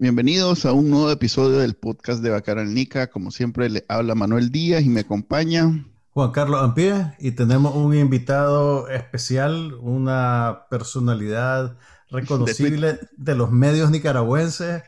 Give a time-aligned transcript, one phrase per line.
[0.00, 3.08] Bienvenidos a un nuevo episodio del podcast de Bacanal Nica.
[3.08, 7.94] Como siempre, le habla Manuel Díaz y me acompaña Juan Carlos Ampie y tenemos un
[7.94, 11.76] invitado especial, una personalidad
[12.08, 14.84] reconocible de los medios nicaragüenses.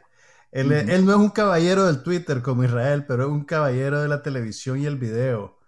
[0.51, 4.09] Él, él, no es un caballero del Twitter como Israel, pero es un caballero de
[4.09, 5.59] la televisión y el video.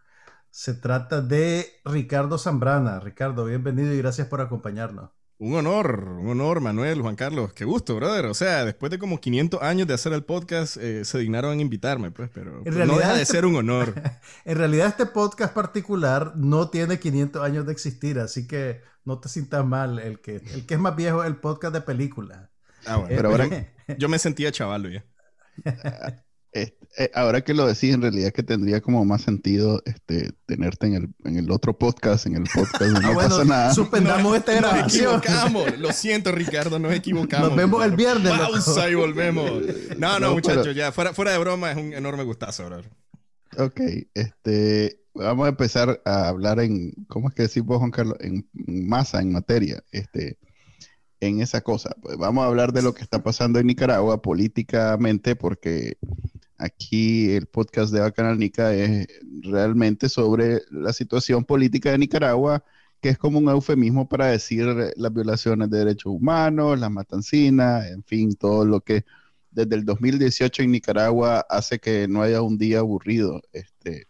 [0.49, 2.99] Se trata de Ricardo Zambrana.
[2.99, 5.11] Ricardo, bienvenido y gracias por acompañarnos.
[5.39, 7.53] Un honor, un honor, Manuel, Juan Carlos.
[7.53, 8.27] Qué gusto, brother.
[8.27, 11.61] O sea, después de como 500 años de hacer el podcast, eh, se dignaron en
[11.61, 13.95] invitarme, pues, pero En no deja de ser un honor.
[14.45, 19.29] En realidad este podcast particular no tiene 500 años de existir, así que no te
[19.29, 19.99] sientas mal.
[19.99, 22.49] El que, el que es más viejo es el podcast de películas.
[22.87, 23.15] Ah, bueno.
[23.17, 25.05] Pero ahora- Yo me sentía chavalo ya.
[26.55, 30.87] Este, eh, ahora que lo decís, en realidad que tendría como más sentido este, tenerte
[30.87, 33.75] en el, en el otro podcast, en el podcast Ah, no bueno, pasa nada.
[33.75, 35.17] suspendamos esta Nos grabación.
[35.19, 35.79] equivocamos.
[35.81, 37.49] Lo siento, Ricardo, nos equivocamos.
[37.49, 38.33] Nos vemos el viernes.
[38.33, 39.51] Pausa y volvemos.
[39.99, 40.93] No, no, No, muchachos, pero- ya.
[40.93, 42.89] Fuera, fuera de broma, es un enorme gustazo, brother.
[43.59, 43.81] Ok,
[44.15, 48.17] este, vamos a empezar a hablar en, ¿cómo es que decís vos, Juan Carlos?
[48.21, 50.39] En masa, en materia, este,
[51.21, 51.97] en esa cosa.
[52.03, 55.99] Pues vamos a hablar de lo que está pasando en Nicaragua políticamente, porque
[56.59, 59.07] aquí el podcast de Bacanal Nica es
[59.43, 62.65] realmente sobre la situación política de Nicaragua,
[63.01, 64.67] que es como un eufemismo para decir
[64.97, 69.05] las violaciones de derechos humanos, las matancinas, en fin, todo lo que
[69.51, 73.41] desde el 2018 en Nicaragua hace que no haya un día aburrido.
[73.53, 74.07] Este,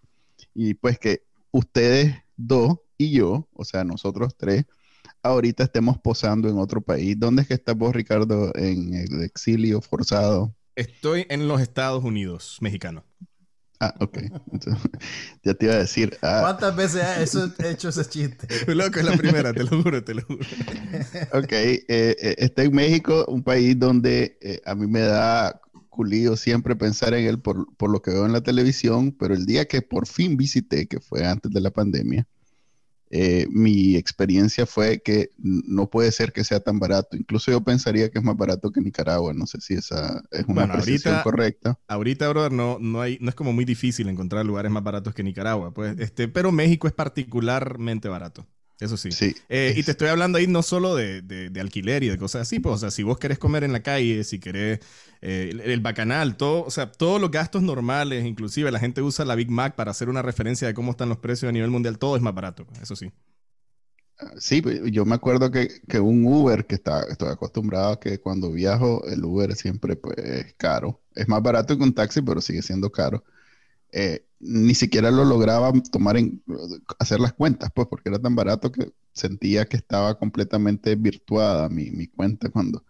[0.55, 4.65] y pues que ustedes dos y yo, o sea, nosotros tres,
[5.22, 7.19] ahorita estemos posando en otro país.
[7.19, 10.55] ¿Dónde es que estás vos, Ricardo, en el exilio forzado?
[10.77, 13.05] Estoy en los Estados Unidos, mexicano.
[13.81, 14.19] Ah, ok.
[14.53, 14.77] Entonces,
[15.43, 18.49] ya te iba a decir, ah, ¿Cuántas veces ha eso- he hecho ese chiste?
[18.75, 20.41] Loco, es la primera, te lo juro, te lo juro.
[21.33, 26.37] ok, eh, eh, está en México, un país donde eh, a mí me da culillo
[26.37, 29.67] siempre pensar en él por, por lo que veo en la televisión, pero el día
[29.67, 32.27] que por fin visité, que fue antes de la pandemia,
[33.16, 37.16] eh, mi experiencia fue que no puede ser que sea tan barato.
[37.16, 39.32] Incluso yo pensaría que es más barato que Nicaragua.
[39.32, 41.78] No sé si esa es una Bueno, ahorita- correcta.
[41.86, 45.22] Ahorita, brother, no, no, hay, no es como muy difícil encontrar lugares más baratos que
[45.22, 48.47] Nicaragua, pues, este, pero México es particularmente barato.
[48.81, 49.17] Eso sí.
[49.17, 49.35] Sí.
[49.49, 52.43] Eh, y te estoy hablando ahí no solo de, de- de alquiler y de cosas
[52.43, 54.81] así, pues, o sea, si vos querés comer en la calle, si querés
[55.23, 59.25] eh, el, el bacanal, todo, o sea, todos los gastos normales, inclusive la gente usa
[59.25, 61.99] la Big Mac para hacer una referencia de cómo están los precios a nivel mundial,
[61.99, 63.12] todo es más barato, eso sí.
[64.39, 68.21] Sí, pues, yo me acuerdo que, que un Uber, que está, estoy acostumbrado a que
[68.21, 71.03] cuando viajo, el Uber siempre pues, es caro.
[71.15, 73.25] Es más barato que un taxi, pero sigue siendo caro.
[73.97, 76.43] Eh, ni siquiera lo lograba tomar en,
[76.99, 81.91] hacer las cuentas, pues, porque era tan barato que sentía que estaba completamente virtuada mi,
[81.93, 82.84] mi cuenta cuando,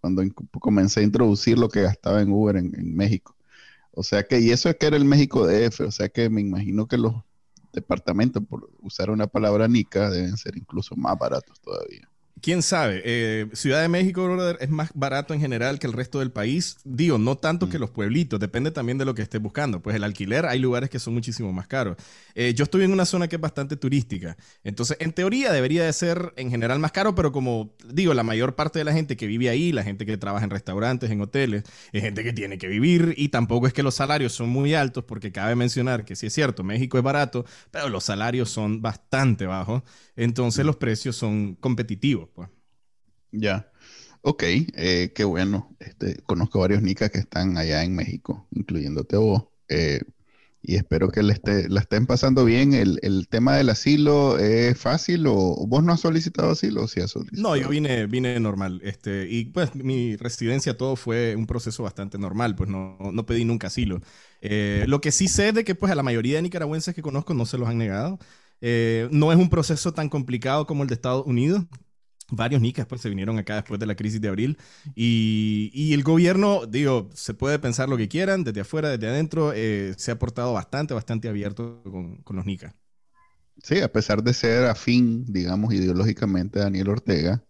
[0.00, 0.22] cuando
[0.58, 3.36] comencé a introducir lo que gastaba en Uber en, en México.
[3.92, 6.40] O sea que, y eso es que era el México DF, o sea que me
[6.40, 7.14] imagino que los
[7.74, 12.08] departamentos, por usar una palabra nica, deben ser incluso más baratos todavía.
[12.46, 13.02] ¿Quién sabe?
[13.04, 16.76] Eh, Ciudad de México, brother, es más barato en general que el resto del país.
[16.84, 19.82] Digo, no tanto que los pueblitos, depende también de lo que estés buscando.
[19.82, 21.96] Pues el alquiler, hay lugares que son muchísimo más caros.
[22.36, 24.36] Eh, yo estoy en una zona que es bastante turística.
[24.62, 28.54] Entonces, en teoría debería de ser en general más caro, pero como digo, la mayor
[28.54, 31.64] parte de la gente que vive ahí, la gente que trabaja en restaurantes, en hoteles,
[31.90, 35.02] es gente que tiene que vivir y tampoco es que los salarios son muy altos,
[35.02, 39.46] porque cabe mencionar que sí es cierto, México es barato, pero los salarios son bastante
[39.46, 39.82] bajos.
[40.16, 42.28] Entonces, los precios son competitivos.
[42.34, 42.48] Pues.
[43.32, 43.70] Ya.
[44.22, 45.76] Ok, eh, qué bueno.
[45.78, 49.44] Este, conozco varios nicas que están allá en México, incluyéndote vos.
[49.68, 50.00] Eh,
[50.68, 52.74] y espero que le esté, la estén pasando bien.
[52.74, 57.00] El, el tema del asilo es fácil o vos no has solicitado asilo o sí
[57.00, 57.40] has solicitado?
[57.40, 58.80] No, yo vine, vine normal.
[58.82, 63.44] Este, y pues mi residencia todo fue un proceso bastante normal, pues no, no pedí
[63.44, 64.00] nunca asilo.
[64.40, 67.32] Eh, lo que sí sé de que pues a la mayoría de nicaragüenses que conozco
[67.32, 68.18] no se los han negado.
[68.60, 71.64] Eh, no es un proceso tan complicado como el de Estados Unidos.
[72.28, 74.58] Varios nicas pues se vinieron acá después de la crisis de abril
[74.96, 79.94] y, el gobierno, digo, se puede pensar lo que quieran, desde afuera, desde adentro, eh,
[79.96, 82.74] se ha portado bastante, bastante abierto con, los nicas.
[83.62, 87.44] Sí, a pesar de ser afín, digamos, ideológicamente a Daniel Ortega,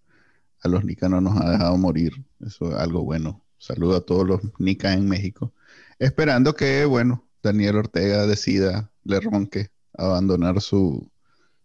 [0.61, 2.13] a los nicas no nos ha dejado morir.
[2.41, 3.43] Eso es algo bueno.
[3.57, 5.55] Saludo a todos los Nica en México.
[5.99, 11.11] Esperando que, bueno, Daniel Ortega decida, le ronque, abandonar su,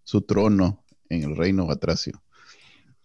[0.04, 2.22] su trono en el reino batracio.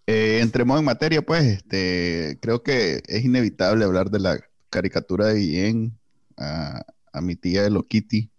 [0.06, 4.40] Eh, entremos en materia, pues, este, creo que es inevitable hablar de la
[4.70, 5.98] caricatura de Guillén
[6.36, 8.30] a, a mi tía de Kitty.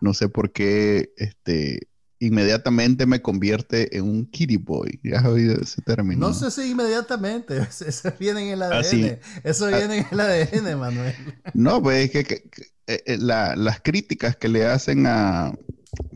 [0.00, 1.88] No sé por qué, este,
[2.26, 5.00] inmediatamente me convierte en un kitty boy.
[5.02, 6.28] ¿Ya has oído ese término?
[6.28, 9.18] No sé si inmediatamente, eso viene en el ADN.
[9.42, 11.14] Eso viene en el ADN, Manuel.
[11.54, 12.48] No, pues es que,
[12.86, 15.52] eh, eh, las críticas que le hacen a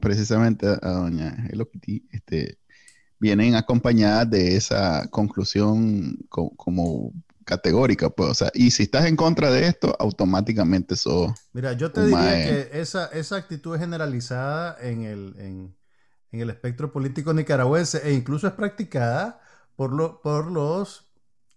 [0.00, 2.58] precisamente a, doña Hello Kitty, este,
[3.18, 7.12] vienen acompañadas de esa conclusión como
[7.44, 11.92] categórica, pues, o sea, y si estás en contra de esto, automáticamente eso Mira, yo
[11.92, 15.75] te diría que esa, esa actitud es generalizada en el, en,
[16.36, 19.40] en el espectro político nicaragüense e incluso es practicada
[19.74, 21.06] por, lo, por los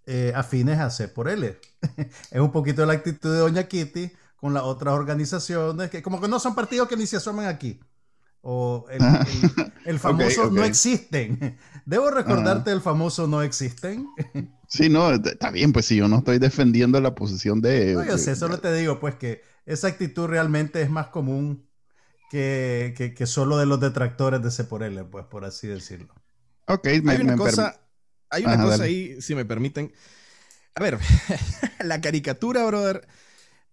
[0.06, 1.60] eh, afines a C por L.
[2.32, 6.28] es un poquito la actitud de Doña Kitty con las otras organizaciones que como que
[6.28, 7.80] no son partidos que ni se asoman aquí.
[8.42, 8.86] O
[9.86, 11.58] el, famoso no existen.
[11.86, 14.08] Debo recordarte el famoso no existen.
[14.68, 17.94] sí, no, está bien, pues si yo no estoy defendiendo la posición de...
[17.96, 21.69] No, yo sé, solo te digo pues que esa actitud realmente es más común
[22.30, 26.14] que, que, solo de los detractores de L, pues por así decirlo.
[26.68, 27.82] Ok, hay una cosa,
[28.30, 29.92] hay una cosa ahí, si me permiten.
[30.76, 31.00] A ver,
[31.84, 33.08] la caricatura, brother,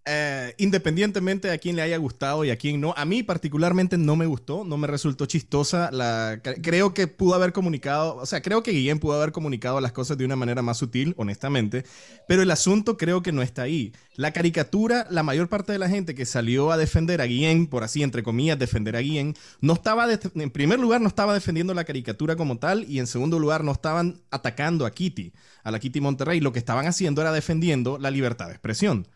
[0.09, 3.99] eh, independientemente de a quién le haya gustado y a quién no, a mí particularmente
[3.99, 5.91] no me gustó, no me resultó chistosa.
[5.91, 9.91] La, creo que pudo haber comunicado, o sea, creo que Guillén pudo haber comunicado las
[9.91, 11.85] cosas de una manera más sutil, honestamente,
[12.29, 13.93] pero el asunto creo que no está ahí.
[14.15, 17.83] La caricatura, la mayor parte de la gente que salió a defender a Guillén, por
[17.83, 21.85] así entre comillas, defender a Guillén, no estaba, en primer lugar, no estaba defendiendo la
[21.85, 25.33] caricatura como tal y en segundo lugar, no estaban atacando a Kitty,
[25.65, 26.39] a la Kitty Monterrey.
[26.39, 29.09] Lo que estaban haciendo era defendiendo la libertad de expresión.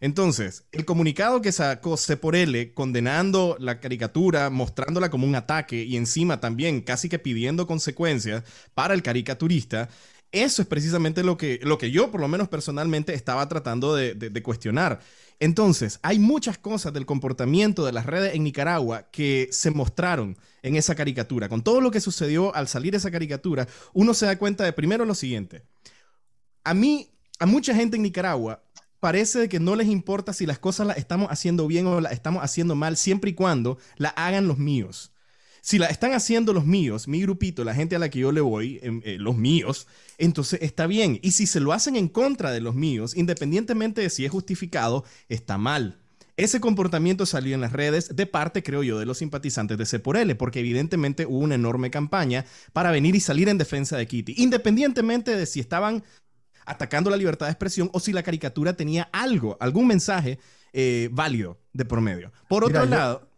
[0.00, 1.96] Entonces, el comunicado que sacó
[2.32, 8.44] L condenando la caricatura, mostrándola como un ataque y encima también casi que pidiendo consecuencias
[8.74, 9.88] para el caricaturista,
[10.32, 14.14] eso es precisamente lo que, lo que yo, por lo menos personalmente, estaba tratando de,
[14.14, 15.00] de, cuestionar.
[15.38, 20.76] Entonces, hay muchas cosas del comportamiento de las redes en Nicaragua que se mostraron en
[20.76, 21.48] esa caricatura.
[21.48, 25.04] Con todo lo que sucedió al salir esa caricatura, uno se da cuenta de primero
[25.04, 25.62] lo siguiente.
[26.64, 27.08] A mí,
[27.38, 28.62] a mucha gente en Nicaragua,
[29.00, 32.42] parece que no les importa si las cosas las estamos haciendo bien o las estamos
[32.42, 35.12] haciendo mal, siempre y cuando la hagan los míos.
[35.60, 38.40] Si la están haciendo los míos, mi grupito, la gente a la que yo le
[38.40, 41.18] voy, em, eh, los míos, entonces está bien.
[41.22, 45.04] Y si se lo hacen en contra de los míos, independientemente de si es justificado,
[45.28, 45.98] está mal.
[46.36, 49.98] Ese comportamiento salió en las redes de parte, creo yo, de los simpatizantes de C
[49.98, 52.44] por L, porque evidentemente hubo una enorme campaña
[52.74, 56.04] para venir y salir en defensa de Kitty, independientemente de si estaban
[56.66, 60.38] atacando la libertad de expresión o si la caricatura tenía algo, algún mensaje
[60.78, 62.32] eh, válido de promedio.
[62.48, 63.28] Por otro lado,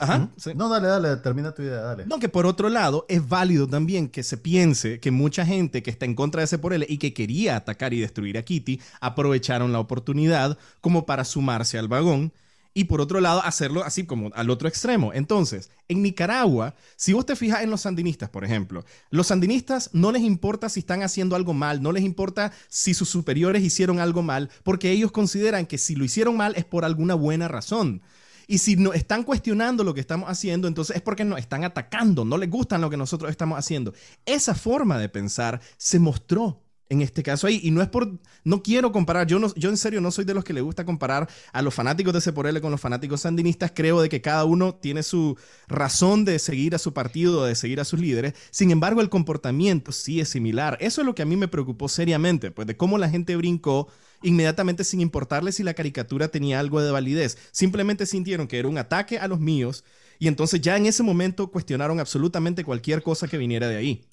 [0.57, 2.07] no, dale, dale, termina tu idea, dale.
[2.07, 5.91] No, que por otro lado es válido también que se piense que mucha gente que
[5.91, 8.81] está en contra de ese por él y que quería atacar y destruir a Kitty
[9.01, 12.33] aprovecharon la oportunidad como para sumarse al vagón
[12.79, 15.13] y por otro lado hacerlo así como al otro extremo.
[15.13, 20.13] Entonces, en Nicaragua, si vos te fijas en los sandinistas, por ejemplo, los sandinistas no
[20.13, 24.23] les importa si están haciendo algo mal, no les importa si sus superiores hicieron algo
[24.23, 28.01] mal, porque ellos consideran que si lo hicieron mal es por alguna buena razón.
[28.47, 32.25] Y si no están cuestionando lo que estamos haciendo, entonces es porque nos están atacando,
[32.25, 33.93] no les gustan lo que nosotros estamos haciendo.
[34.25, 37.61] Esa forma de pensar se mostró en este caso ahí.
[37.63, 40.35] Y no es por, no quiero comparar, yo, no, yo en serio no soy de
[40.35, 43.73] los que le gusta comparar a los fanáticos de L con los fanáticos sandinistas.
[43.75, 47.81] Creo de que cada uno tiene su razón de seguir a su partido, de seguir
[47.81, 48.35] a sus líderes.
[48.51, 50.79] Sin embargo, el comportamiento sí es similar.
[50.81, 53.89] Eso es lo que a mí me preocupó seriamente, pues de cómo la gente brincó
[54.23, 57.39] inmediatamente sin importarle si la caricatura tenía algo de validez.
[57.53, 59.85] Simplemente sintieron que era un ataque a los míos
[60.19, 64.09] y entonces ya en ese momento cuestionaron absolutamente cualquier cosa que viniera de ahí.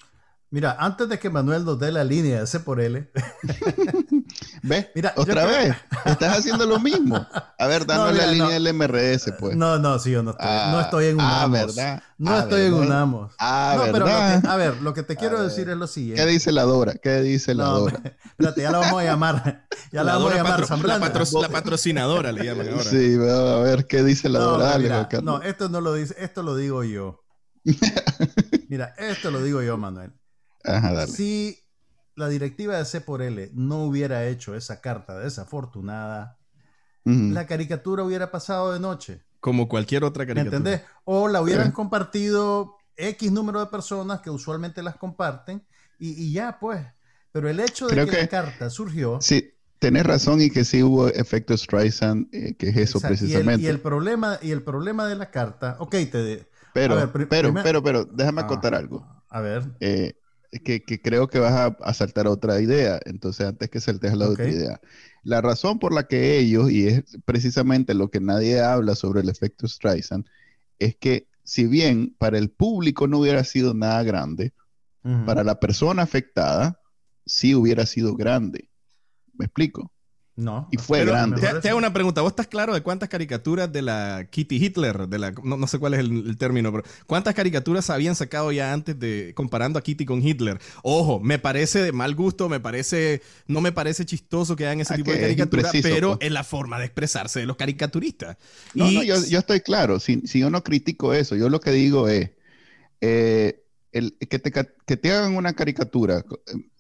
[0.52, 3.12] Mira, antes de que Manuel nos dé la línea de C por L.
[4.62, 4.88] ¿Ves?
[4.94, 5.76] Mira, otra vez.
[6.06, 7.28] Estás haciendo lo mismo.
[7.58, 9.58] A ver, danos la línea del MRS, pues.
[9.58, 10.46] No, no, sí, yo no estoy.
[10.46, 11.60] no estoy en ah, Unamos.
[11.60, 12.04] Ah, ¿verdad?
[12.18, 13.34] No ah, estoy en Unamos.
[13.40, 16.24] Ah, no, pero a ver, lo que te quiero decir es lo siguiente.
[16.24, 16.94] ¿Qué dice la Dora?
[16.94, 18.02] ¿Qué dice la Dora?
[18.24, 19.68] Espérate, ya la vamos a llamar.
[19.92, 22.84] Ya la, vamos a llamar la, patrocinadora le llaman ahora.
[22.84, 25.08] Sí, a ver qué dice la Dora.
[25.22, 27.24] no, esto no lo dice, esto lo digo yo.
[28.70, 30.14] mira, esto lo digo yo, Manuel.
[31.08, 31.60] Si
[32.16, 36.38] la directiva de C por L no hubiera hecho esa carta desafortunada,
[37.04, 39.22] la caricatura hubiera pasado de noche.
[39.40, 40.60] Como cualquier otra caricatura.
[40.60, 40.90] ¿Me entendés?
[41.04, 45.64] O la hubieran compartido X número de personas que usualmente las comparten
[46.00, 46.82] y, ya, pues.
[47.32, 49.20] Pero el hecho de que, la carta surgió.
[49.22, 53.64] Sí, tenés razón y que sí hubo efecto Streisand, eh, que es eso precisamente.
[53.64, 56.48] Y el, problema, y el problema de la carta, ok, te...
[56.74, 59.06] Pero, pero, pero, pero, déjame ah, contar algo.
[59.30, 59.64] A ver.
[59.80, 60.14] Eh,
[60.62, 63.00] que, creo que vas a, saltar otra idea.
[63.06, 64.80] Entonces, antes que saltes a la otra idea.
[65.24, 69.30] La razón por la que ellos, y es precisamente lo que nadie habla sobre el
[69.30, 70.26] efecto Streisand,
[70.80, 74.54] es que si bien para el público no hubiera sido nada grande,
[75.26, 76.82] para la persona afectada
[77.28, 78.70] sí hubiera sido grande.
[79.34, 79.92] ¿Me explico?
[80.38, 80.68] No.
[80.70, 81.42] Y fue grande.
[81.62, 82.20] Te, hago una pregunta.
[82.22, 85.94] ¿Vos estás claro de cuántas caricaturas de la Kitty Hitler, de la, no, sé cuál
[85.94, 90.22] es el, término, pero cuántas caricaturas habían sacado ya antes de comparando a Kitty con
[90.22, 90.60] Hitler?
[90.84, 94.94] Ojo, me parece de mal gusto, me parece, no me parece chistoso que hagan ese
[94.94, 96.28] ah, tipo de caricaturas, pero pues.
[96.28, 98.36] es la forma de expresarse de los caricaturistas.
[98.74, 100.00] No, no, yo, estoy claro.
[100.00, 102.32] Si, yo no critico eso, yo lo que digo es.
[103.00, 103.62] Eh,
[103.94, 106.26] el, que, te, que, te, hagan una caricatura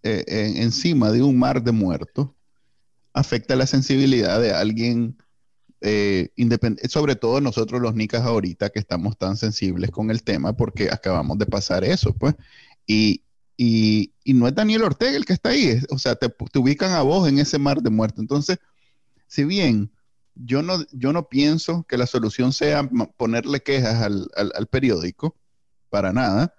[0.03, 2.34] eh, encima de un mar de muertos
[3.15, 5.17] afecta la sensibilidad de alguien
[5.81, 6.29] eh,
[6.89, 11.37] sobre todo nosotros los nicas ahorita que estamos tan sensibles con el tema porque acabamos
[11.37, 12.35] de pasar eso, pues.
[12.85, 13.23] Y,
[13.55, 17.01] y, y no es Daniel Ortega el que está ahí, o sea, te, ubican a
[17.03, 18.19] vos en ese mar de muerte.
[18.19, 18.57] Entonces,
[19.27, 19.91] si bien
[20.35, 25.37] yo no, yo no pienso que la solución sea ponerle quejas al, al, periódico,
[25.89, 26.53] para nada,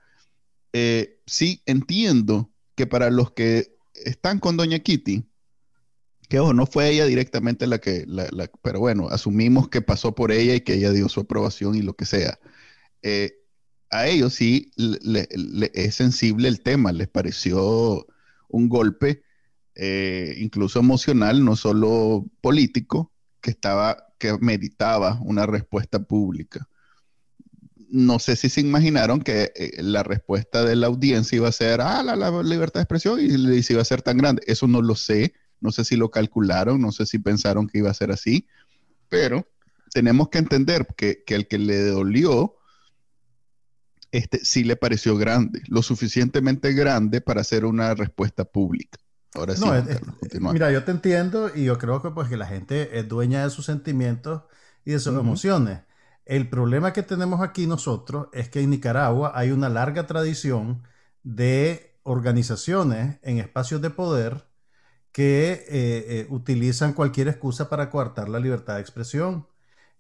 [0.73, 5.27] eh, sí entiendo que para los que están con Doña Kitty,
[6.27, 10.55] que no fue ella directamente la que, la, pero bueno, asumimos que pasó por ella
[10.55, 12.39] y que ella dio su aprobación y lo que sea.
[13.03, 13.39] Eh,
[13.91, 14.71] a ellos sí
[15.75, 18.07] es sensible el tema, les pareció
[18.49, 19.23] un golpe,
[19.75, 26.69] eh, incluso emocional, no solo político, que estaba, que meditaba una respuesta pública.
[27.89, 31.81] No sé si se imaginaron que eh, la respuesta de la audiencia iba a ser,
[31.81, 34.43] ah, la, la libertad de expresión y, y se iba a ser tan grande.
[34.47, 35.35] Eso no lo sé
[35.67, 38.47] no sé si lo calcularon, no sé si pensaron que iba a ser así,
[39.09, 39.45] pero
[39.93, 42.55] tenemos que entender que, que el que le dolió,
[44.13, 48.99] este, sí le pareció grande, lo suficientemente grande para hacer una respuesta pública.
[49.35, 49.65] Ahora sí,
[50.41, 53.51] mira, yo te entiendo y yo creo que pues que la gente es dueña de
[53.51, 54.43] sus sentimientos
[54.85, 55.81] y de sus emociones.
[56.25, 60.85] El problema que tenemos aquí nosotros es que en Nicaragua hay una larga tradición
[61.25, 64.46] de organizaciones en espacios de poder
[65.17, 69.47] que eh, eh, utilizan cualquier excusa para coartar la libertad de expresión.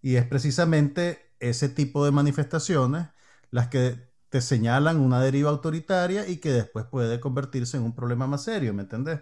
[0.03, 3.07] Y es precisamente ese tipo de manifestaciones
[3.51, 8.27] las que te señalan una deriva autoritaria y que después puede convertirse en un problema
[8.27, 9.21] más serio, ¿me entendés?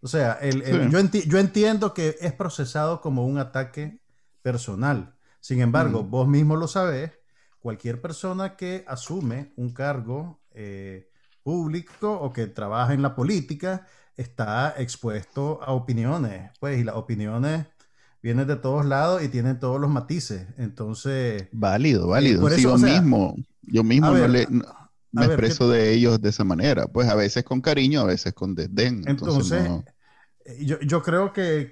[0.00, 4.00] O sea, yo, yo, entiendo que es procesado como un ataque
[4.40, 5.14] personal.
[5.40, 7.12] Sin embargo, vos mismo lo sabés,
[7.58, 11.10] cualquier persona que asume un cargo eh,
[11.42, 13.86] público o que trabaja en la política
[14.16, 17.66] está expuesto a opiniones, pues, y las opiniones
[18.22, 20.46] vienen de todos lados y tienen todos los matices.
[20.56, 21.48] Entonces.
[21.52, 22.48] Válido, válido.
[22.56, 24.46] yo mismo, yo mismo no le,
[25.12, 26.86] me expreso de ellos de esa manera.
[26.86, 29.04] Pues a veces con cariño, a veces con desdén.
[29.06, 29.70] Entonces,
[30.44, 31.68] eh, yo, creo que,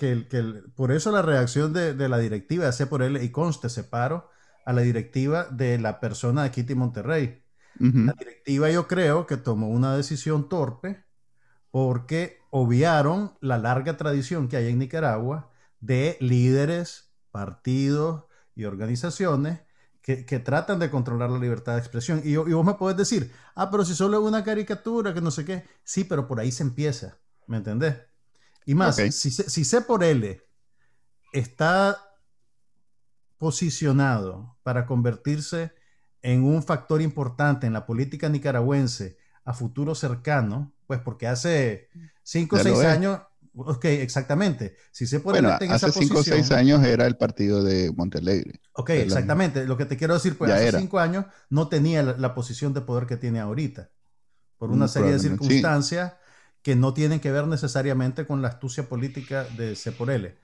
[0.75, 4.31] por eso la reacción de, la directiva de C por L y conste separo
[4.65, 7.43] a la directiva de la persona de Kitty Monterrey.
[7.79, 11.05] La directiva yo creo que tomó una decisión torpe
[11.73, 15.51] porque obviaron la larga tradición que hay en Nicaragua
[15.81, 18.25] de líderes, partidos
[18.55, 19.61] y organizaciones
[20.03, 22.21] que, tratan de controlar la libertad de expresión.
[22.25, 25.45] Y, vos me puedes decir, ah, pero si solo es una caricatura, que no sé
[25.45, 25.65] qué.
[25.83, 27.97] Sí, pero por ahí se empieza, ¿me entendés?
[28.67, 30.41] Y más, si, si C por L
[31.33, 31.97] está
[33.39, 35.73] posicionado para convertirse
[36.21, 41.89] en un factor importante en la política nicaragüense a futuro cercano, pues porque hace
[42.23, 43.19] cinco o seis años,
[43.55, 47.91] ok, exactamente, si se puede bueno, hace cinco o seis años era el partido de
[47.97, 48.61] Montelegre.
[48.75, 52.75] Ok, exactamente, lo que te quiero decir, pues hace cinco años no tenía la, posición
[52.75, 53.89] de poder que tiene ahorita,
[54.59, 56.13] por una serie de circunstancias
[56.61, 60.37] que no tienen que ver necesariamente con la astucia política de C por L.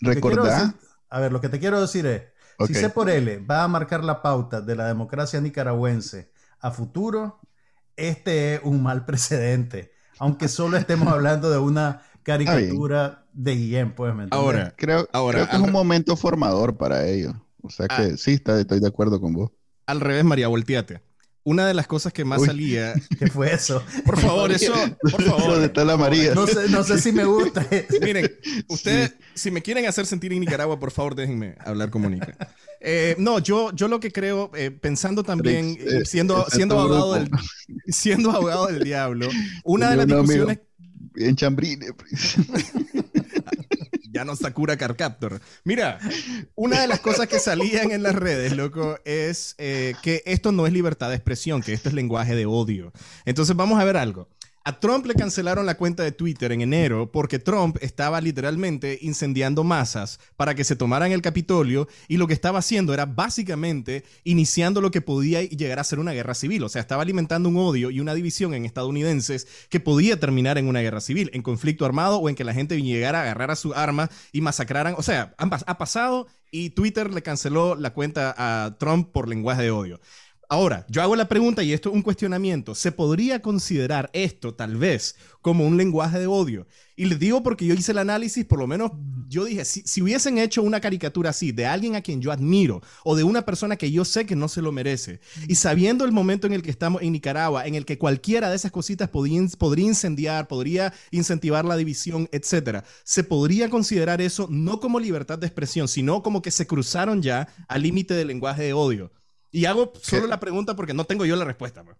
[0.00, 0.72] ¿Recordá?
[1.10, 2.22] a ver, lo que te quiero decir es,
[2.64, 7.40] si C por L va a marcar la pauta de la democracia nicaragüense a futuro,
[7.96, 14.14] este es un mal precedente aunque solo estemos hablando de una caricatura de Guillén, pues,
[14.14, 17.34] ¿me Ahora, creo, ahora, que es un momento formador para ellos.
[17.62, 18.16] O sea que ah.
[18.16, 19.50] sí, estoy de acuerdo con vos.
[19.86, 21.00] Al revés, María, volteate.
[21.46, 22.92] Una de las cosas que más salía.
[23.20, 23.80] ¿Qué fue eso?
[24.04, 24.74] Por favor, eso.
[25.00, 25.52] Por favor.
[25.52, 26.34] ¿Dónde está la María?
[26.34, 27.64] No sé, no sé si me gusta.
[28.02, 28.28] Miren,
[28.66, 32.36] ustedes, si me quieren hacer sentir en Nicaragua, por favor, déjenme hablar como Nica.
[32.80, 37.30] Eh, no, yo, yo lo que creo, eh, pensando también, eh, siendo, siendo, abogado del,
[37.86, 39.28] siendo abogado del diablo,
[39.62, 40.58] una de las discusiones.
[41.14, 41.86] En chambrine.
[44.16, 45.42] ya no Sakura Carcaptor.
[45.64, 45.98] Mira,
[46.54, 50.66] una de las cosas que salían en las redes, loco, es eh, que esto no
[50.66, 52.92] es libertad de expresión, que esto es lenguaje de odio.
[53.26, 54.28] Entonces vamos a ver algo.
[54.66, 59.62] A Trump le cancelaron la cuenta de Twitter en enero porque Trump estaba literalmente incendiando
[59.62, 64.80] masas para que se tomaran el Capitolio y lo que estaba haciendo era básicamente iniciando
[64.80, 66.64] lo que podía llegar a ser una guerra civil.
[66.64, 70.66] O sea, estaba alimentando un odio y una división en estadounidenses que podía terminar en
[70.66, 73.56] una guerra civil, en conflicto armado o en que la gente llegara a agarrar a
[73.56, 74.96] su arma y masacraran.
[74.98, 79.70] O sea, ha pasado y Twitter le canceló la cuenta a Trump por lenguaje de
[79.70, 80.00] odio.
[80.48, 82.76] Ahora, yo hago la pregunta y esto es un cuestionamiento.
[82.76, 86.68] ¿Se podría considerar esto tal vez como un lenguaje de odio?
[86.94, 88.92] Y les digo porque yo hice el análisis, por lo menos
[89.28, 93.16] yo dije, si, hubiesen hecho una caricatura así de alguien a quien yo admiro o
[93.16, 96.46] de una persona que yo sé que no se lo merece, y sabiendo el momento
[96.46, 100.46] en el que estamos en Nicaragua, en el que cualquiera de esas cositas podría incendiar,
[100.46, 106.22] podría incentivar la división, etcétera, se podría considerar eso no como libertad de expresión, sino
[106.22, 109.10] como que se cruzaron ya al límite del lenguaje de odio.
[109.56, 111.82] Y hago solo la pregunta porque no tengo yo la respuesta.
[111.82, 111.96] Pues.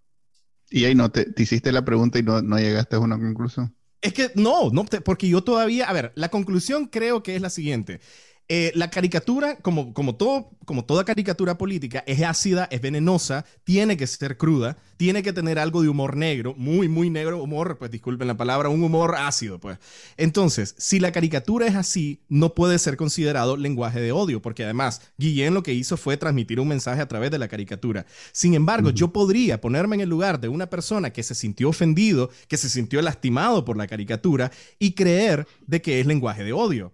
[0.69, 3.75] Y ahí no, te, hiciste la pregunta y no, no, llegaste a una conclusión.
[4.03, 7.49] Es que no, no, porque yo todavía, a ver, la conclusión creo que es la
[7.49, 8.01] siguiente.
[8.49, 13.97] Eh, la caricatura, como, como, todo, como toda caricatura política, es ácida, es venenosa, tiene
[13.97, 17.91] que ser cruda, tiene que tener algo de humor negro, muy, muy negro, humor, pues
[17.91, 19.79] disculpen la palabra, un humor ácido, pues.
[20.17, 25.03] Entonces, si la caricatura es así, no puede ser considerado lenguaje de odio, porque además,
[25.19, 28.07] Guillén lo que hizo fue transmitir un mensaje a través de la caricatura.
[28.31, 32.31] Sin embargo, yo podría ponerme en el lugar de una persona que se sintió ofendido,
[32.47, 36.93] que se sintió lastimado por la caricatura y creer de que es lenguaje de odio.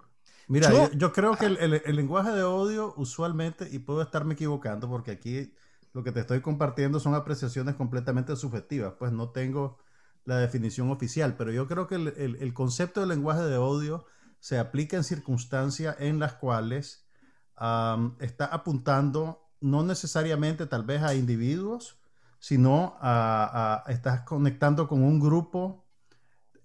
[0.52, 5.54] Mira, yo, creo que el, lenguaje de odio usualmente, y puedo estarme equivocando porque aquí
[5.94, 9.78] lo que te estoy compartiendo son apreciaciones completamente subjetivas, pues no tengo
[10.26, 14.04] la definición oficial, pero yo creo que el, concepto del lenguaje de odio
[14.40, 17.06] se aplica en circunstancias en las cuales
[18.20, 21.98] está apuntando no necesariamente tal vez a individuos,
[22.40, 25.86] sino a, a estás conectando con un grupo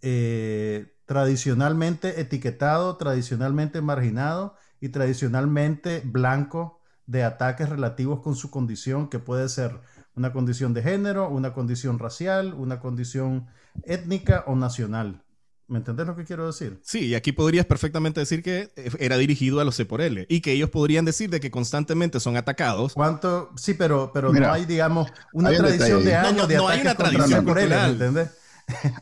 [0.02, 9.18] eh, tradicionalmente etiquetado, tradicionalmente marginado y tradicionalmente blanco de ataques relativos con su condición, que
[9.18, 9.80] puede ser
[10.16, 13.48] una condición de género, una condición racial, una condición
[13.86, 15.24] étnica o nacional.
[15.70, 16.80] ¿Me entendés lo que quiero decir?
[16.84, 20.26] Sí, y aquí podrías perfectamente decir que eh, era dirigido a los C por L
[20.30, 22.94] y que ellos podrían decir de que constantemente son atacados.
[22.94, 23.52] ¿Cuánto?
[23.58, 27.60] Sí, pero, pero no hay, digamos, una tradición de años de ataques contra C por
[27.60, 28.30] L, ¿me entendés?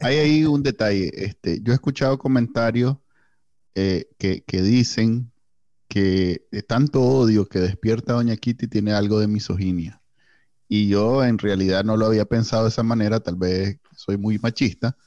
[0.02, 1.12] Hay ahí un detalle.
[1.14, 2.98] Este, yo he escuchado comentarios
[3.74, 5.32] eh, que, dicen
[5.88, 10.02] que tanto odio que despierta Doña Kitty tiene algo de misoginia.
[10.68, 14.40] Y yo en realidad no lo había pensado de esa manera, tal vez soy muy
[14.40, 14.98] machista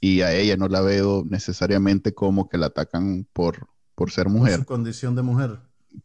[0.00, 4.56] y a ella no la veo necesariamente como que la atacan por, por ser mujer.
[4.56, 5.58] Por su condición de mujer.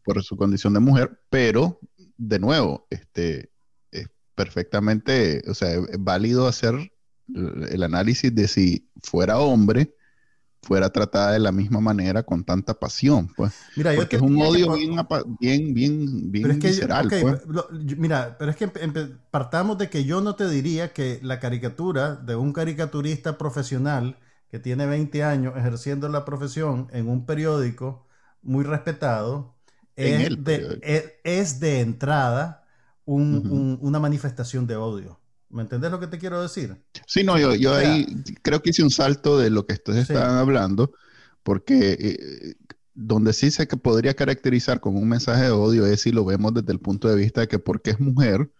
[0.04, 1.80] Por su condición de mujer, pero
[2.16, 3.50] de nuevo, este,
[3.90, 6.92] es perfectamente, o sea, es válido hacer
[7.32, 9.94] el análisis de si fuera hombre,
[10.64, 13.52] fuera tratada de la misma manera con tanta pasión, pues.
[13.76, 14.72] Mira, Porque es un odio
[15.38, 17.42] bien, bien, bien, visceral, pues.
[17.98, 18.68] mira, pero es que
[19.30, 24.18] partamos de que yo no te diría que la caricatura de un caricaturista profesional
[24.50, 28.06] que tiene 20 años ejerciendo la profesión en un periódico
[28.42, 29.54] muy respetado,
[29.96, 32.64] es de, es, de, entrada
[33.04, 35.20] una manifestación de odio.
[35.50, 36.76] ¿Me entendés lo que te quiero decir?
[37.06, 38.06] Sí, no, yo, yo ahí
[38.42, 40.92] creo que hice un salto de lo que ustedes estaban hablando,
[41.42, 42.54] porque eh,
[42.94, 46.54] donde sí sé que podría caracterizar como un mensaje de odio es si lo vemos
[46.54, 48.50] desde el punto de vista de que porque es mujer,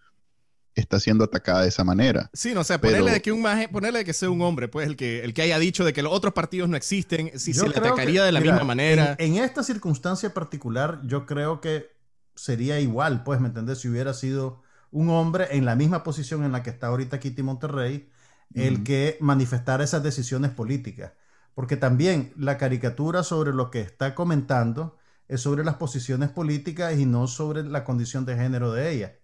[0.75, 2.29] está siendo atacada de esa manera.
[2.33, 4.87] Sí, no, o sea, ponerle de que un ponerle de que sea un hombre, pues
[4.87, 7.67] el que, el que haya dicho de que los otros partidos no existen, si se
[7.67, 9.15] le atacaría de la misma manera.
[9.17, 11.89] En, en, esta circunstancia particular, yo creo que
[12.35, 13.79] sería igual, pues, ¿me entendés?
[13.79, 17.43] Si hubiera sido un hombre en la misma posición en la que está ahorita Kitty
[17.43, 18.09] Monterrey,
[18.53, 21.13] el que manifestara esas decisiones políticas.
[21.53, 27.05] Porque también la caricatura sobre lo que está comentando es sobre las posiciones políticas y
[27.05, 29.15] no sobre la condición de género de ella.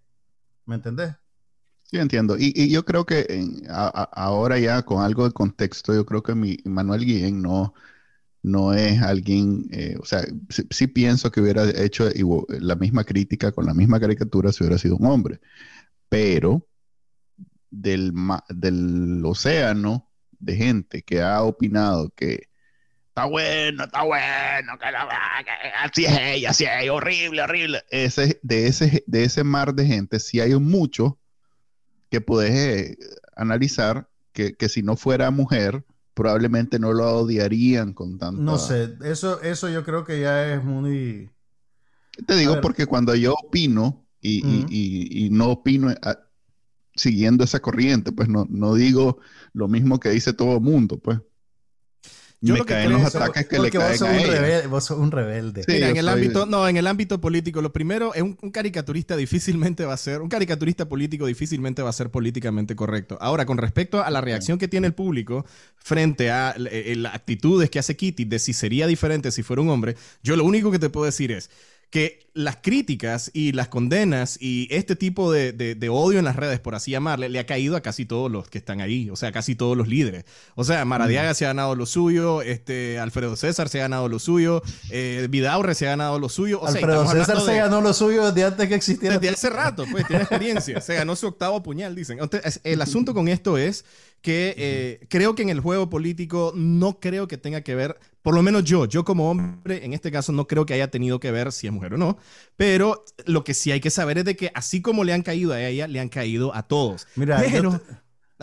[0.65, 1.13] ¿Me entendés?
[1.83, 2.37] Sí, entiendo.
[2.39, 7.05] Y, yo creo que ahora ya con algo de contexto, yo creo que mi Manuel
[7.05, 7.73] Guillén no,
[8.43, 12.09] no es alguien, eh, o sea, sí, pienso que hubiera hecho
[12.49, 15.39] la misma crítica con la misma caricatura si hubiera sido un hombre,
[16.09, 16.67] pero
[17.69, 18.13] del,
[18.49, 22.49] del océano de gente que ha opinado que
[23.09, 24.85] está bueno, está bueno, que,
[25.77, 27.83] así es ella, así es horrible, horrible.
[27.89, 31.19] Ese, de, ese, de ese mar de gente, sí hay mucho
[32.09, 32.97] que puedes eh,
[33.35, 38.41] analizar que, que si no fuera mujer, probablemente no lo odiarían con tanto.
[38.41, 41.29] No sé, eso, eso yo creo que ya es muy...
[42.27, 46.19] Te digo porque cuando yo opino y, no opino ah,
[46.95, 49.19] siguiendo esa corriente, pues no, no digo
[49.53, 51.19] lo mismo que dice todo el mundo, pues.
[52.43, 55.11] Yo me caen los ataques que le caen vos sos, un rebelde, vos sos un
[55.11, 55.63] rebelde.
[55.67, 59.85] Mira, en el ámbito, no, en el ámbito político, lo primero es un, caricaturista difícilmente
[59.85, 63.15] va a ser, un caricaturista político difícilmente va a ser políticamente correcto.
[63.21, 65.45] Ahora, con respecto a la reacción que tiene el público
[65.77, 69.69] frente a eh, las actitudes que hace Kitty de si sería diferente si fuera un
[69.69, 71.51] hombre, yo lo único que te puedo decir es
[71.91, 76.73] que las críticas y las condenas y este tipo de, odio en las redes, por
[76.73, 79.55] así llamarle, le ha caído a casi todos los que están ahí, o sea, casi
[79.55, 80.23] todos los líderes.
[80.55, 84.19] O sea, Maradiaga se ha ganado lo suyo, este, Alfredo César se ha ganado lo
[84.19, 86.65] suyo, eh, Vidaurre se ha ganado lo suyo.
[86.65, 89.19] Alfredo César se ganó lo suyo desde antes que existiera.
[89.19, 90.79] Desde hace rato, pues, tiene experiencia.
[90.79, 92.19] se ganó su octavo puñal, dicen.
[92.21, 93.83] Entonces, el asunto con esto es
[94.21, 98.35] que eh, creo que en el juego político no creo que tenga que ver, por
[98.35, 101.31] lo menos yo, yo como hombre, en este caso no creo que haya tenido que
[101.31, 102.17] ver si es mujer o no,
[102.55, 105.53] pero lo que sí hay que saber es de que así como le han caído
[105.53, 107.07] a ella, le han caído a todos.
[107.15, 107.81] Mira, pero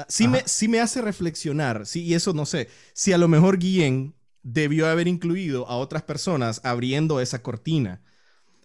[0.09, 3.59] sí, me, sí me hace reflexionar, sí, y eso no sé, si a lo mejor
[3.59, 8.01] Guillén debió haber incluido a otras personas abriendo esa cortina.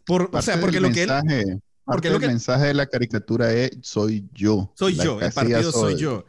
[0.05, 1.61] Por, o sea, porque lo que él...
[1.85, 4.71] Porque el mensaje de la caricatura es soy yo.
[4.73, 6.23] Soy yo, el partido soy yo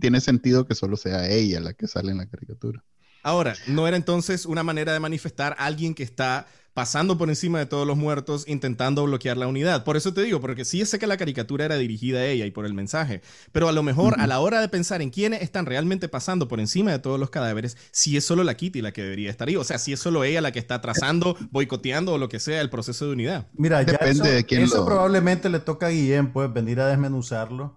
[0.00, 2.84] tiene sentido que solo sea ella la que sale en la caricatura.
[3.22, 7.58] Ahora, ¿no era entonces una manera de manifestar a alguien que está pasando por encima
[7.58, 9.82] de todos los muertos, intentando bloquear la unidad?
[9.82, 12.52] Por eso te digo, porque sí sé que la caricatura era dirigida a ella y
[12.52, 15.66] por el mensaje, pero a lo mejor a la hora de pensar en quiénes están
[15.66, 19.02] realmente pasando por encima de todos los cadáveres, si es solo la Kitty la que
[19.02, 22.18] debería estar ahí, o sea, si es solo ella la que está trazando, boicoteando o
[22.18, 23.48] lo que sea el proceso de unidad.
[23.54, 27.76] Mira, Depende de quién eso probablemente le toca a Guillén, pues, venir a desmenuzarlo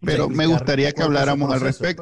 [0.00, 1.96] pero me gustaría que habláramos al pues.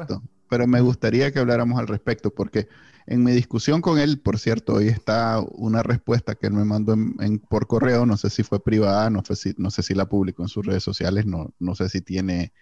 [0.49, 2.67] Pero me gustaría que habláramos al respecto, porque
[3.07, 6.93] en mi discusión con él, por cierto, hoy está una respuesta que él me mandó
[6.93, 10.07] en, por correo, no sé si fue privada, no sé si, no sé si la
[10.07, 12.53] publicó en sus redes sociales, no, no sé si tiene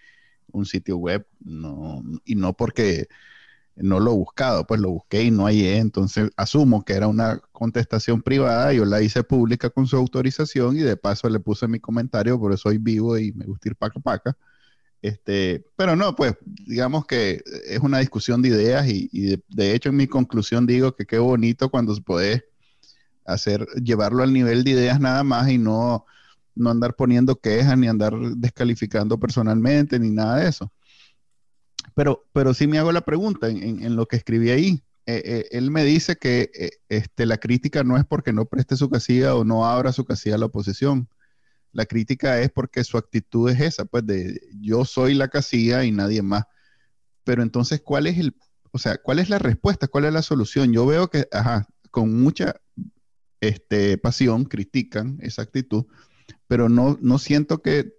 [0.52, 3.08] un sitio web, no, y no porque
[3.76, 7.40] no lo he buscado, pues lo busqué y no hallé, entonces asumo que era una
[7.52, 11.80] contestación privada, yo la hice pública con su autorización y de paso le puse mi
[11.80, 14.38] comentario, por eso soy vivo y me gusta ir paca paca.
[15.04, 19.98] Este, pero no, pues digamos que es una discusión de ideas y, de, hecho en
[19.98, 22.46] mi conclusión digo que qué bonito cuando se puede
[23.26, 26.06] hacer, llevarlo al nivel de ideas nada más y no,
[26.56, 30.72] no andar poniendo quejas ni andar descalificando personalmente ni nada de eso.
[31.96, 34.84] Pero, pero sí me hago la pregunta en, lo que escribí ahí.
[35.06, 38.78] Eh, eh, él me dice que eh, este, la crítica no es porque no preste
[38.78, 41.10] su casilla o no abra su casilla a la oposición,
[41.74, 45.92] la crítica es porque su actitud es esa, pues de yo soy la casilla y
[45.92, 46.46] nadie más.
[47.24, 48.36] Pero entonces, ¿cuál es el,
[48.72, 49.88] o sea, cuál es la respuesta?
[49.88, 50.72] ¿Cuál es la solución?
[50.72, 52.56] Yo veo que, ajá, con mucha
[53.42, 55.86] este, pasión critican esa actitud,
[56.48, 57.94] pero no, no siento que